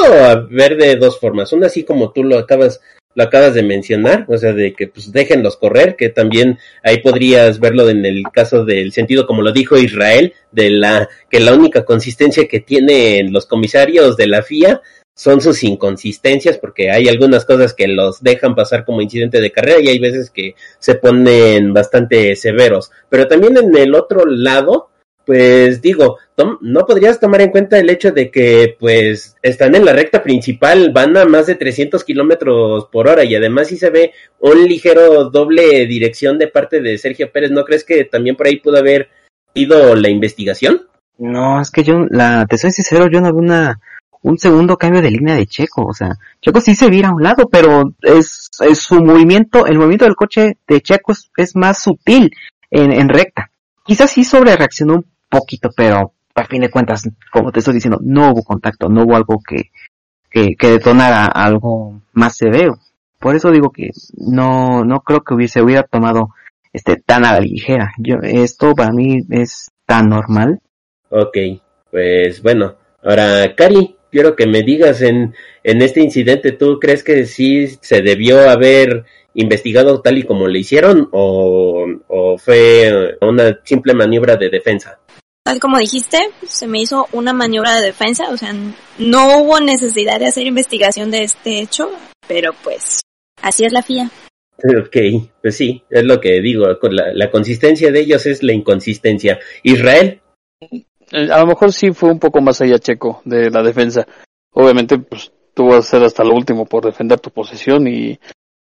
[0.49, 1.53] ver de dos formas.
[1.53, 2.81] Una así como tú lo acabas,
[3.17, 7.59] lo acabas de mencionar, o sea, de que pues déjenlos correr, que también ahí podrías
[7.59, 11.85] verlo en el caso del sentido, como lo dijo Israel, de la que la única
[11.85, 14.81] consistencia que tienen los comisarios de la FIA
[15.17, 19.81] son sus inconsistencias, porque hay algunas cosas que los dejan pasar como incidente de carrera
[19.81, 22.93] y hay veces que se ponen bastante severos.
[23.09, 24.90] Pero también en el otro lado,
[25.31, 26.19] pues digo,
[26.61, 30.91] no podrías tomar en cuenta el hecho de que pues están en la recta principal,
[30.93, 35.31] van a más de 300 kilómetros por hora y además si se ve un ligero
[35.31, 39.09] doble dirección de parte de Sergio Pérez, ¿no crees que también por ahí pudo haber
[39.55, 40.89] ido la investigación?
[41.17, 43.79] No, es que yo, la, te soy sincero, yo no vi una,
[44.23, 47.23] un segundo cambio de línea de Checo, o sea, Checo sí se vira a un
[47.23, 52.33] lado, pero es, es su movimiento, el movimiento del coche de Checo es, más sutil
[52.69, 53.53] en, en recta.
[53.85, 57.99] Quizás sí sobre reaccionó un poquito, pero a fin de cuentas, como te estoy diciendo,
[58.03, 59.71] no hubo contacto, no hubo algo que,
[60.31, 62.79] que, detonara algo más severo.
[63.19, 66.31] Por eso digo que no, no creo que hubiese, hubiera tomado
[66.73, 67.93] este tan a la ligera.
[67.99, 70.61] Yo, esto para mí es tan normal.
[71.11, 71.37] Ok,
[71.91, 77.27] pues bueno, ahora Cari, quiero que me digas en, en este incidente, ¿tú crees que
[77.27, 79.05] sí se debió haber
[79.35, 85.00] investigado tal y como le hicieron o, o fue una simple maniobra de defensa?
[85.45, 88.53] Tal como dijiste, se me hizo una maniobra de defensa, o sea,
[88.99, 91.91] no hubo necesidad de hacer investigación de este hecho,
[92.29, 93.01] pero pues
[93.43, 94.11] así es la FIA.
[94.59, 94.97] Ok,
[95.41, 99.39] pues sí, es lo que digo, con la, la consistencia de ellos es la inconsistencia.
[99.63, 100.21] Israel,
[101.13, 104.07] Eh, A lo mejor sí fue un poco más allá Checo de la defensa.
[104.53, 108.19] Obviamente, pues tú vas a hacer hasta lo último por defender tu posición y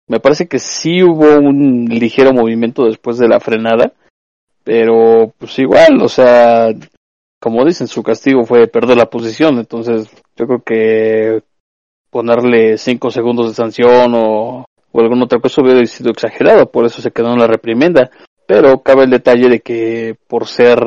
[0.09, 3.93] me parece que sí hubo un ligero movimiento después de la frenada,
[4.65, 6.69] pero pues igual, o sea,
[7.39, 11.43] como dicen, su castigo fue perder la posición, entonces yo creo que
[12.11, 17.03] ponerle cinco segundos de sanción o, o alguna otra cosa hubiera sido exagerado, por eso
[17.03, 18.11] se quedó en la reprimenda,
[18.47, 20.79] pero cabe el detalle de que por ser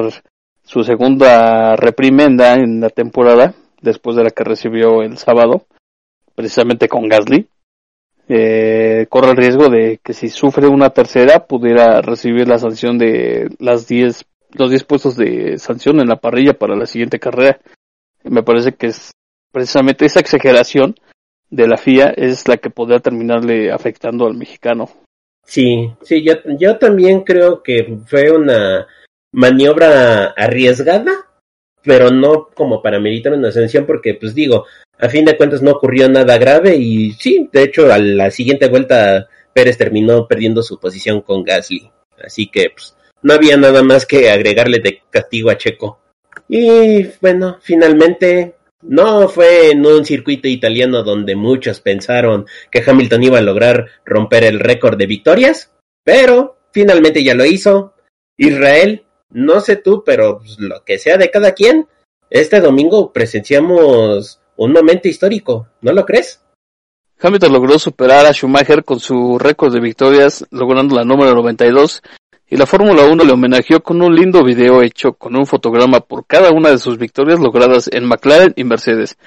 [0.63, 5.65] su segunda reprimenda en la temporada, después de la que recibió el sábado,
[6.35, 7.47] precisamente con Gasly,
[8.29, 13.49] eh, corre el riesgo de que si sufre una tercera pudiera recibir la sanción de
[13.59, 17.59] las 10 los 10 puestos de sanción en la parrilla para la siguiente carrera.
[18.23, 19.11] Me parece que es
[19.51, 20.95] precisamente esa exageración
[21.49, 24.89] de la FIA es la que podría terminarle afectando al mexicano.
[25.45, 28.85] Sí, sí, yo, yo también creo que fue una
[29.31, 31.11] maniobra arriesgada,
[31.87, 34.65] pero no como para meritar una sanción, porque pues digo,
[34.99, 38.67] a fin de cuentas no ocurrió nada grave y sí, de hecho a la siguiente
[38.67, 41.89] vuelta Pérez terminó perdiendo su posición con Gasly,
[42.23, 45.99] así que pues no había nada más que agregarle de castigo a Checo.
[46.49, 53.37] Y bueno, finalmente no fue en un circuito italiano donde muchos pensaron que Hamilton iba
[53.39, 55.71] a lograr romper el récord de victorias,
[56.03, 57.93] pero finalmente ya lo hizo.
[58.37, 61.87] Israel, no sé tú, pero pues, lo que sea de cada quien,
[62.29, 66.41] este domingo presenciamos un momento histórico, ¿no lo crees?
[67.19, 72.03] Hamilton logró superar a Schumacher con su récord de victorias, logrando la número 92,
[72.49, 76.25] y la Fórmula 1 le homenajeó con un lindo video hecho con un fotograma por
[76.25, 79.17] cada una de sus victorias logradas en McLaren y Mercedes.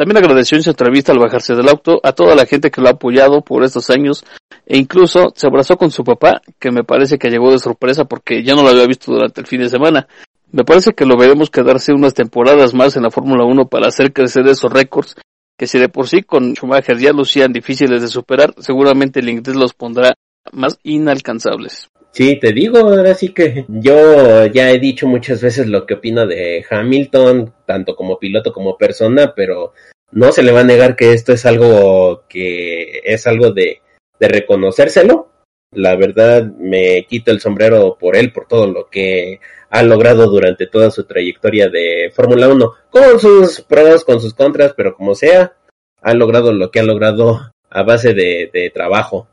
[0.00, 2.88] También agradeció en su entrevista al bajarse del auto a toda la gente que lo
[2.88, 4.24] ha apoyado por estos años
[4.64, 8.42] e incluso se abrazó con su papá, que me parece que llegó de sorpresa porque
[8.42, 10.08] ya no lo había visto durante el fin de semana.
[10.52, 14.14] Me parece que lo veremos quedarse unas temporadas más en la Fórmula 1 para hacer
[14.14, 15.16] crecer esos récords,
[15.58, 19.54] que si de por sí con Schumacher ya lucían difíciles de superar, seguramente el inglés
[19.54, 20.14] los pondrá
[20.50, 21.90] más inalcanzables.
[22.12, 26.26] Sí, te digo, ahora sí que yo ya he dicho muchas veces lo que opino
[26.26, 29.72] de Hamilton, tanto como piloto como persona, pero
[30.10, 33.80] no se le va a negar que esto es algo que es algo de,
[34.18, 35.28] reconocérselo.
[35.72, 39.38] La verdad me quito el sombrero por él, por todo lo que
[39.70, 44.74] ha logrado durante toda su trayectoria de Fórmula 1, con sus pros, con sus contras,
[44.76, 45.54] pero como sea,
[46.02, 49.28] ha logrado lo que ha logrado a base de trabajo.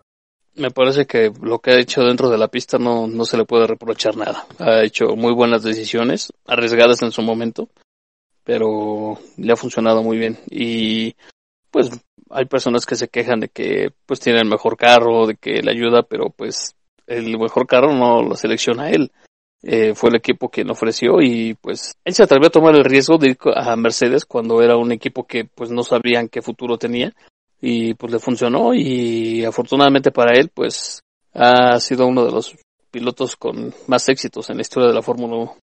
[0.57, 3.45] Me parece que lo que ha hecho dentro de la pista no, no se le
[3.45, 4.45] puede reprochar nada.
[4.57, 7.69] Ha hecho muy buenas decisiones, arriesgadas en su momento,
[8.43, 10.39] pero le ha funcionado muy bien.
[10.49, 11.15] Y
[11.69, 11.91] pues
[12.31, 15.71] hay personas que se quejan de que pues tiene el mejor carro, de que le
[15.71, 19.11] ayuda, pero pues el mejor carro no lo selecciona él.
[19.61, 23.17] Eh, fue el equipo quien ofreció y pues él se atrevió a tomar el riesgo
[23.17, 27.13] de ir a Mercedes cuando era un equipo que pues no sabían qué futuro tenía
[27.61, 31.01] y pues le funcionó y afortunadamente para él pues
[31.33, 32.55] ha sido uno de los
[32.91, 35.57] pilotos con más éxitos en la historia de la Fórmula 1.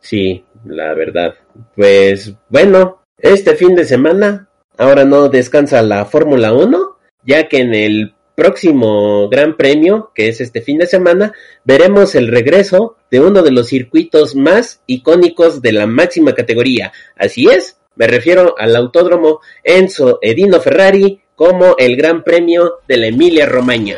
[0.00, 1.34] Sí, la verdad.
[1.74, 7.74] Pues bueno, este fin de semana ahora no descansa la Fórmula 1, ya que en
[7.74, 11.32] el próximo Gran Premio, que es este fin de semana,
[11.64, 16.92] veremos el regreso de uno de los circuitos más icónicos de la máxima categoría.
[17.16, 23.06] Así es, me refiero al autódromo Enzo Edino Ferrari como el Gran Premio de la
[23.08, 23.96] Emilia Romagna.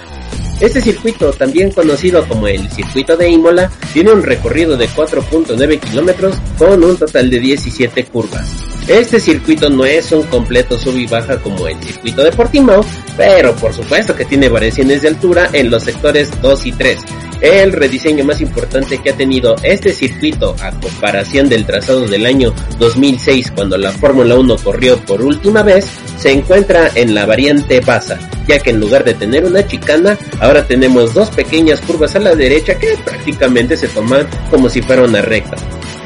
[0.61, 6.37] Este circuito, también conocido como el Circuito de Imola, tiene un recorrido de 4.9 kilómetros
[6.59, 8.65] con un total de 17 curvas.
[8.89, 12.85] Este circuito no es un completo sub y baja como el circuito de Portimao,
[13.17, 16.99] pero por supuesto que tiene variaciones de altura en los sectores 2 y 3.
[17.41, 22.53] El rediseño más importante que ha tenido este circuito a comparación del trazado del año
[22.79, 25.87] 2006 cuando la Fórmula 1 corrió por última vez
[26.17, 28.19] se encuentra en la variante Baza,
[28.49, 32.35] ya que en lugar de tener una chicana, ahora tenemos dos pequeñas curvas a la
[32.35, 35.57] derecha que prácticamente se toman como si fuera una recta.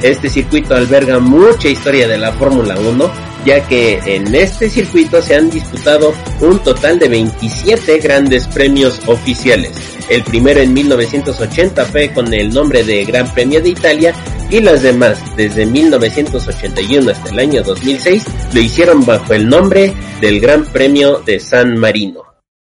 [0.02, 3.10] Este circuito alberga mucha historia de la Fórmula 1,
[3.44, 9.72] ya que en este circuito se han disputado un total de 27 grandes premios oficiales.
[10.08, 14.14] El primero en 1980 fue con el nombre de Gran Premio de Italia
[14.50, 20.40] y las demás, desde 1981 hasta el año 2006, lo hicieron bajo el nombre del
[20.40, 22.24] Gran Premio de San Marino.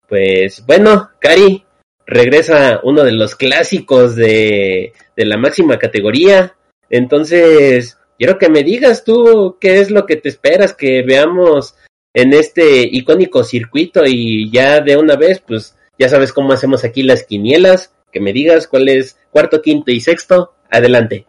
[0.07, 1.63] Pues bueno, Cari,
[2.05, 6.55] regresa uno de los clásicos de, de la máxima categoría.
[6.89, 11.75] Entonces, quiero que me digas tú qué es lo que te esperas que veamos
[12.13, 17.03] en este icónico circuito y ya de una vez, pues ya sabes cómo hacemos aquí
[17.03, 20.53] las quinielas, que me digas cuál es cuarto, quinto y sexto.
[20.69, 21.25] Adelante.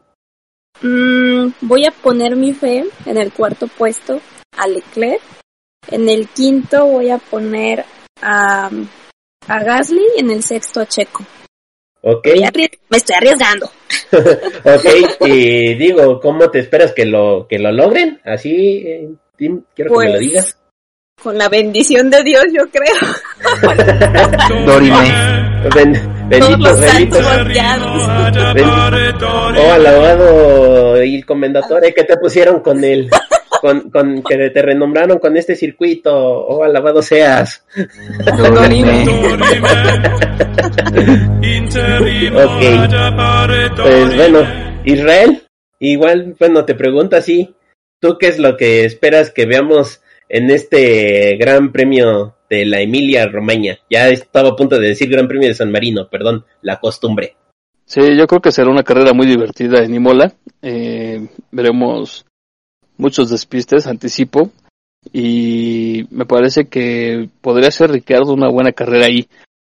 [0.82, 4.20] Mm, voy a poner mi fe en el cuarto puesto
[4.57, 5.20] a Leclerc.
[5.91, 7.84] En el quinto voy a poner
[8.20, 8.70] a,
[9.47, 11.24] a Gasly y en el sexto a Checo.
[12.09, 12.28] Ok.
[12.88, 13.66] Me estoy arriesgando.
[14.12, 14.86] ok,
[15.26, 18.20] y digo, ¿cómo te esperas que lo, que lo logren?
[18.24, 20.57] Así, eh, Tim, quiero que me lo Pues, digas.
[21.20, 22.94] Con la bendición de Dios, yo creo.
[24.66, 25.59] Dorime.
[25.74, 27.18] Ben- bendito, bendito.
[29.59, 33.11] Oh, alabado y comendatore que te pusieron con él.
[33.61, 36.12] Con, con, que te renombraron con este circuito.
[36.14, 37.64] Oh, alabado seas.
[42.34, 42.62] Ok.
[43.82, 44.40] Pues bueno,
[44.84, 45.42] Israel,
[45.80, 47.54] igual, bueno, te pregunto así,
[48.00, 53.26] ¿tú qué es lo que esperas que veamos en este Gran Premio de la Emilia
[53.26, 53.78] Romagna?
[53.90, 57.36] Ya estaba a punto de decir Gran Premio de San Marino, perdón, la costumbre.
[57.84, 60.32] Sí, yo creo que será una carrera muy divertida en Imola.
[60.61, 62.26] Eh, veremos
[62.99, 64.51] muchos despistes, anticipo.
[65.12, 69.28] Y me parece que podría ser Ricardo una buena carrera ahí.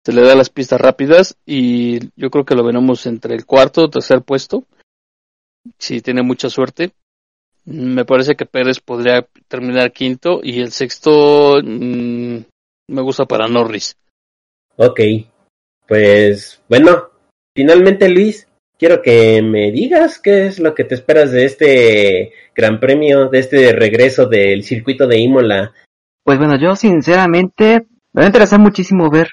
[0.06, 3.84] Se le da las pistas rápidas y yo creo que lo veremos entre el cuarto
[3.84, 4.64] o tercer puesto.
[5.78, 6.94] Si tiene mucha suerte.
[7.66, 12.38] Me parece que Pérez podría terminar quinto y el sexto mm,
[12.88, 13.98] me gusta para Norris.
[14.78, 15.02] Ok,
[15.86, 17.10] pues bueno,
[17.54, 18.47] finalmente Luis,
[18.78, 23.40] quiero que me digas qué es lo que te esperas de este Gran Premio, de
[23.40, 25.74] este regreso del circuito de Imola.
[26.24, 29.30] Pues bueno, yo sinceramente me va a interesar muchísimo ver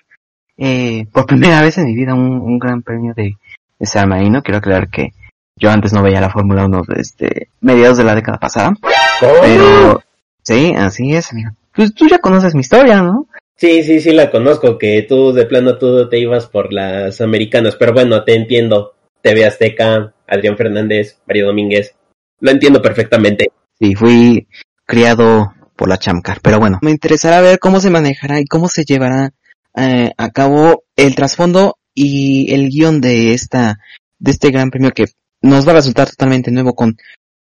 [0.56, 3.34] eh, por primera vez en mi vida un, un gran premio de,
[3.78, 4.42] de San Marino.
[4.42, 5.10] Quiero aclarar que
[5.56, 8.74] yo antes no veía la Fórmula 1 desde mediados de la década pasada.
[9.20, 10.02] Pero
[10.42, 11.50] sí, así es, amigo.
[11.74, 13.26] Pues tú ya conoces mi historia, ¿no?
[13.56, 17.76] Sí, sí, sí la conozco, que tú de plano tú te ibas por las americanas,
[17.76, 18.94] pero bueno, te entiendo.
[19.24, 21.94] TV Azteca, Adrián Fernández, Mario Domínguez,
[22.40, 23.48] lo entiendo perfectamente.
[23.80, 24.46] Sí, fui
[24.84, 26.40] criado por la Chamcar.
[26.42, 29.32] Pero bueno, me interesará ver cómo se manejará y cómo se llevará
[29.76, 33.78] eh, a cabo el trasfondo y el guion de esta,
[34.18, 35.06] de este gran premio que
[35.40, 36.98] nos va a resultar totalmente nuevo con,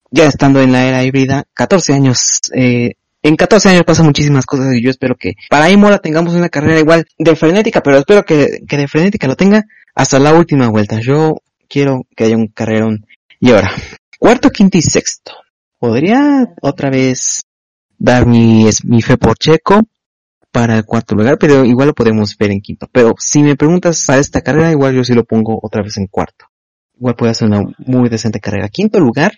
[0.09, 4.73] ya estando en la era híbrida, 14 años, eh, en 14 años pasan muchísimas cosas
[4.73, 8.59] y yo espero que para Imola tengamos una carrera igual de frenética, pero espero que,
[8.67, 9.65] que de frenética lo tenga
[9.95, 10.99] hasta la última vuelta.
[11.01, 11.42] Yo
[11.73, 13.07] quiero que haya un carrerón.
[13.39, 13.71] Y ahora,
[14.19, 15.31] cuarto, quinto y sexto.
[15.79, 17.45] Podría otra vez
[17.97, 19.81] dar mi, mi fe por Checo
[20.51, 22.87] para el cuarto lugar, pero igual lo podemos ver en quinto.
[22.91, 26.05] Pero si me preguntas a esta carrera, igual yo sí lo pongo otra vez en
[26.05, 26.45] cuarto.
[26.95, 28.69] Igual puede hacer una muy decente carrera.
[28.69, 29.33] Quinto lugar,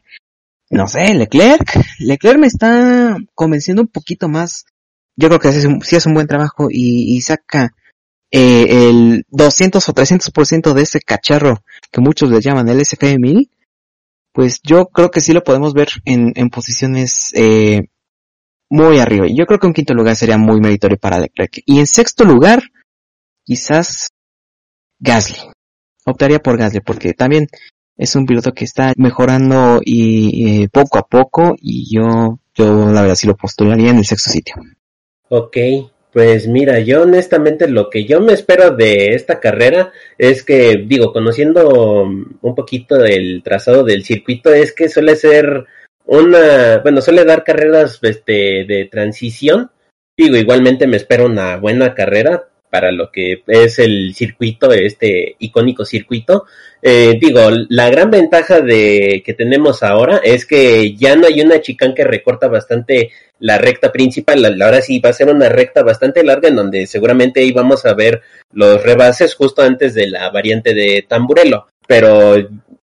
[0.70, 1.80] no sé, Leclerc.
[2.00, 4.66] Leclerc me está convenciendo un poquito más.
[5.16, 7.72] Yo creo que sí hace un, buen trabajo y saca
[8.38, 13.50] eh, el 200 o 300% de ese cacharro que muchos le llaman el SFM1000.
[14.34, 17.84] Pues yo creo que sí lo podemos ver en, en posiciones eh,
[18.70, 19.26] muy arriba.
[19.26, 21.62] Y Yo creo que un quinto lugar sería muy meritorio para Leclerc.
[21.66, 22.62] Y en sexto lugar,
[23.46, 24.10] quizás
[25.00, 25.38] Gasly.
[26.06, 27.48] Optaría por Gasly porque también
[27.96, 33.02] es un piloto que está mejorando y eh, poco a poco y yo, yo la
[33.02, 34.56] verdad sí lo postularía en el sexto sitio.
[35.30, 35.56] Ok,
[36.16, 41.12] pues mira, yo honestamente lo que yo me espero de esta carrera es que, digo,
[41.12, 45.66] conociendo un poquito el trazado del circuito, es que suele ser
[46.06, 49.72] una, bueno, suele dar carreras este, de transición.
[50.18, 55.86] Digo, igualmente me espero una buena carrera para lo que es el circuito, este icónico
[55.86, 56.44] circuito.
[56.82, 61.62] Eh, digo, la gran ventaja de que tenemos ahora es que ya no hay una
[61.62, 64.62] chicane que recorta bastante la recta principal.
[64.62, 67.94] Ahora sí va a ser una recta bastante larga en donde seguramente ahí vamos a
[67.94, 71.68] ver los rebases justo antes de la variante de Tamburello.
[71.88, 72.36] Pero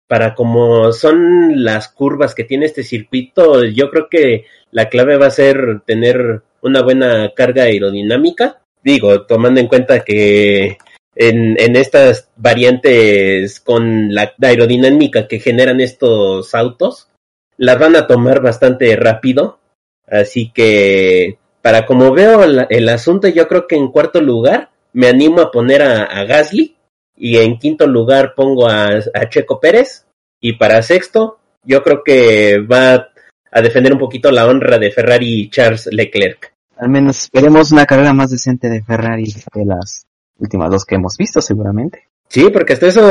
[0.06, 5.26] para como son las curvas que tiene este circuito, yo creo que la clave va
[5.26, 8.62] a ser tener una buena carga aerodinámica.
[8.86, 10.78] Digo, tomando en cuenta que
[11.16, 17.08] en, en estas variantes con la aerodinámica que generan estos autos,
[17.56, 19.58] las van a tomar bastante rápido.
[20.06, 25.40] Así que, para como veo el asunto, yo creo que en cuarto lugar me animo
[25.40, 26.76] a poner a, a Gasly
[27.16, 30.06] y en quinto lugar pongo a, a Checo Pérez
[30.40, 33.08] y para sexto yo creo que va
[33.50, 36.55] a defender un poquito la honra de Ferrari y Charles Leclerc.
[36.76, 40.06] Al menos veremos una carrera más decente de Ferrari que las
[40.38, 42.08] últimas dos que hemos visto seguramente.
[42.28, 43.08] Sí, porque hasta eso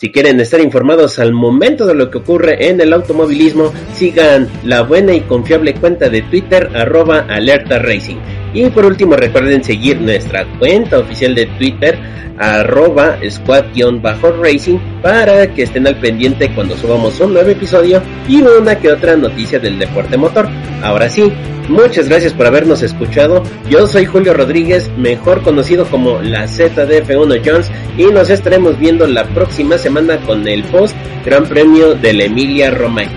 [0.00, 4.80] Si quieren estar informados al momento de lo que ocurre en el automovilismo, sigan la
[4.80, 8.16] buena y confiable cuenta de Twitter arroba alerta racing.
[8.52, 11.98] Y por último recuerden seguir nuestra cuenta oficial de Twitter
[12.40, 18.90] arroba squad-racing para que estén al pendiente cuando subamos un nuevo episodio y una que
[18.90, 20.48] otra noticia del deporte motor.
[20.82, 21.30] Ahora sí,
[21.68, 23.42] muchas gracias por habernos escuchado.
[23.68, 29.24] Yo soy Julio Rodríguez, mejor conocido como la ZDF1 Jones y nos estaremos viendo la
[29.24, 30.96] próxima semana con el post
[31.26, 33.12] Gran Premio de Emilia Romagna.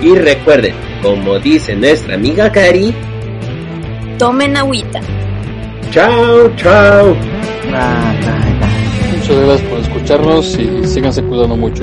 [0.00, 2.94] Y recuerden, como dice nuestra amiga Cari,
[4.18, 5.00] tomen agüita.
[5.90, 7.16] Chao, chao.
[9.12, 11.82] Muchas gracias por escucharnos y síganse cuidando mucho.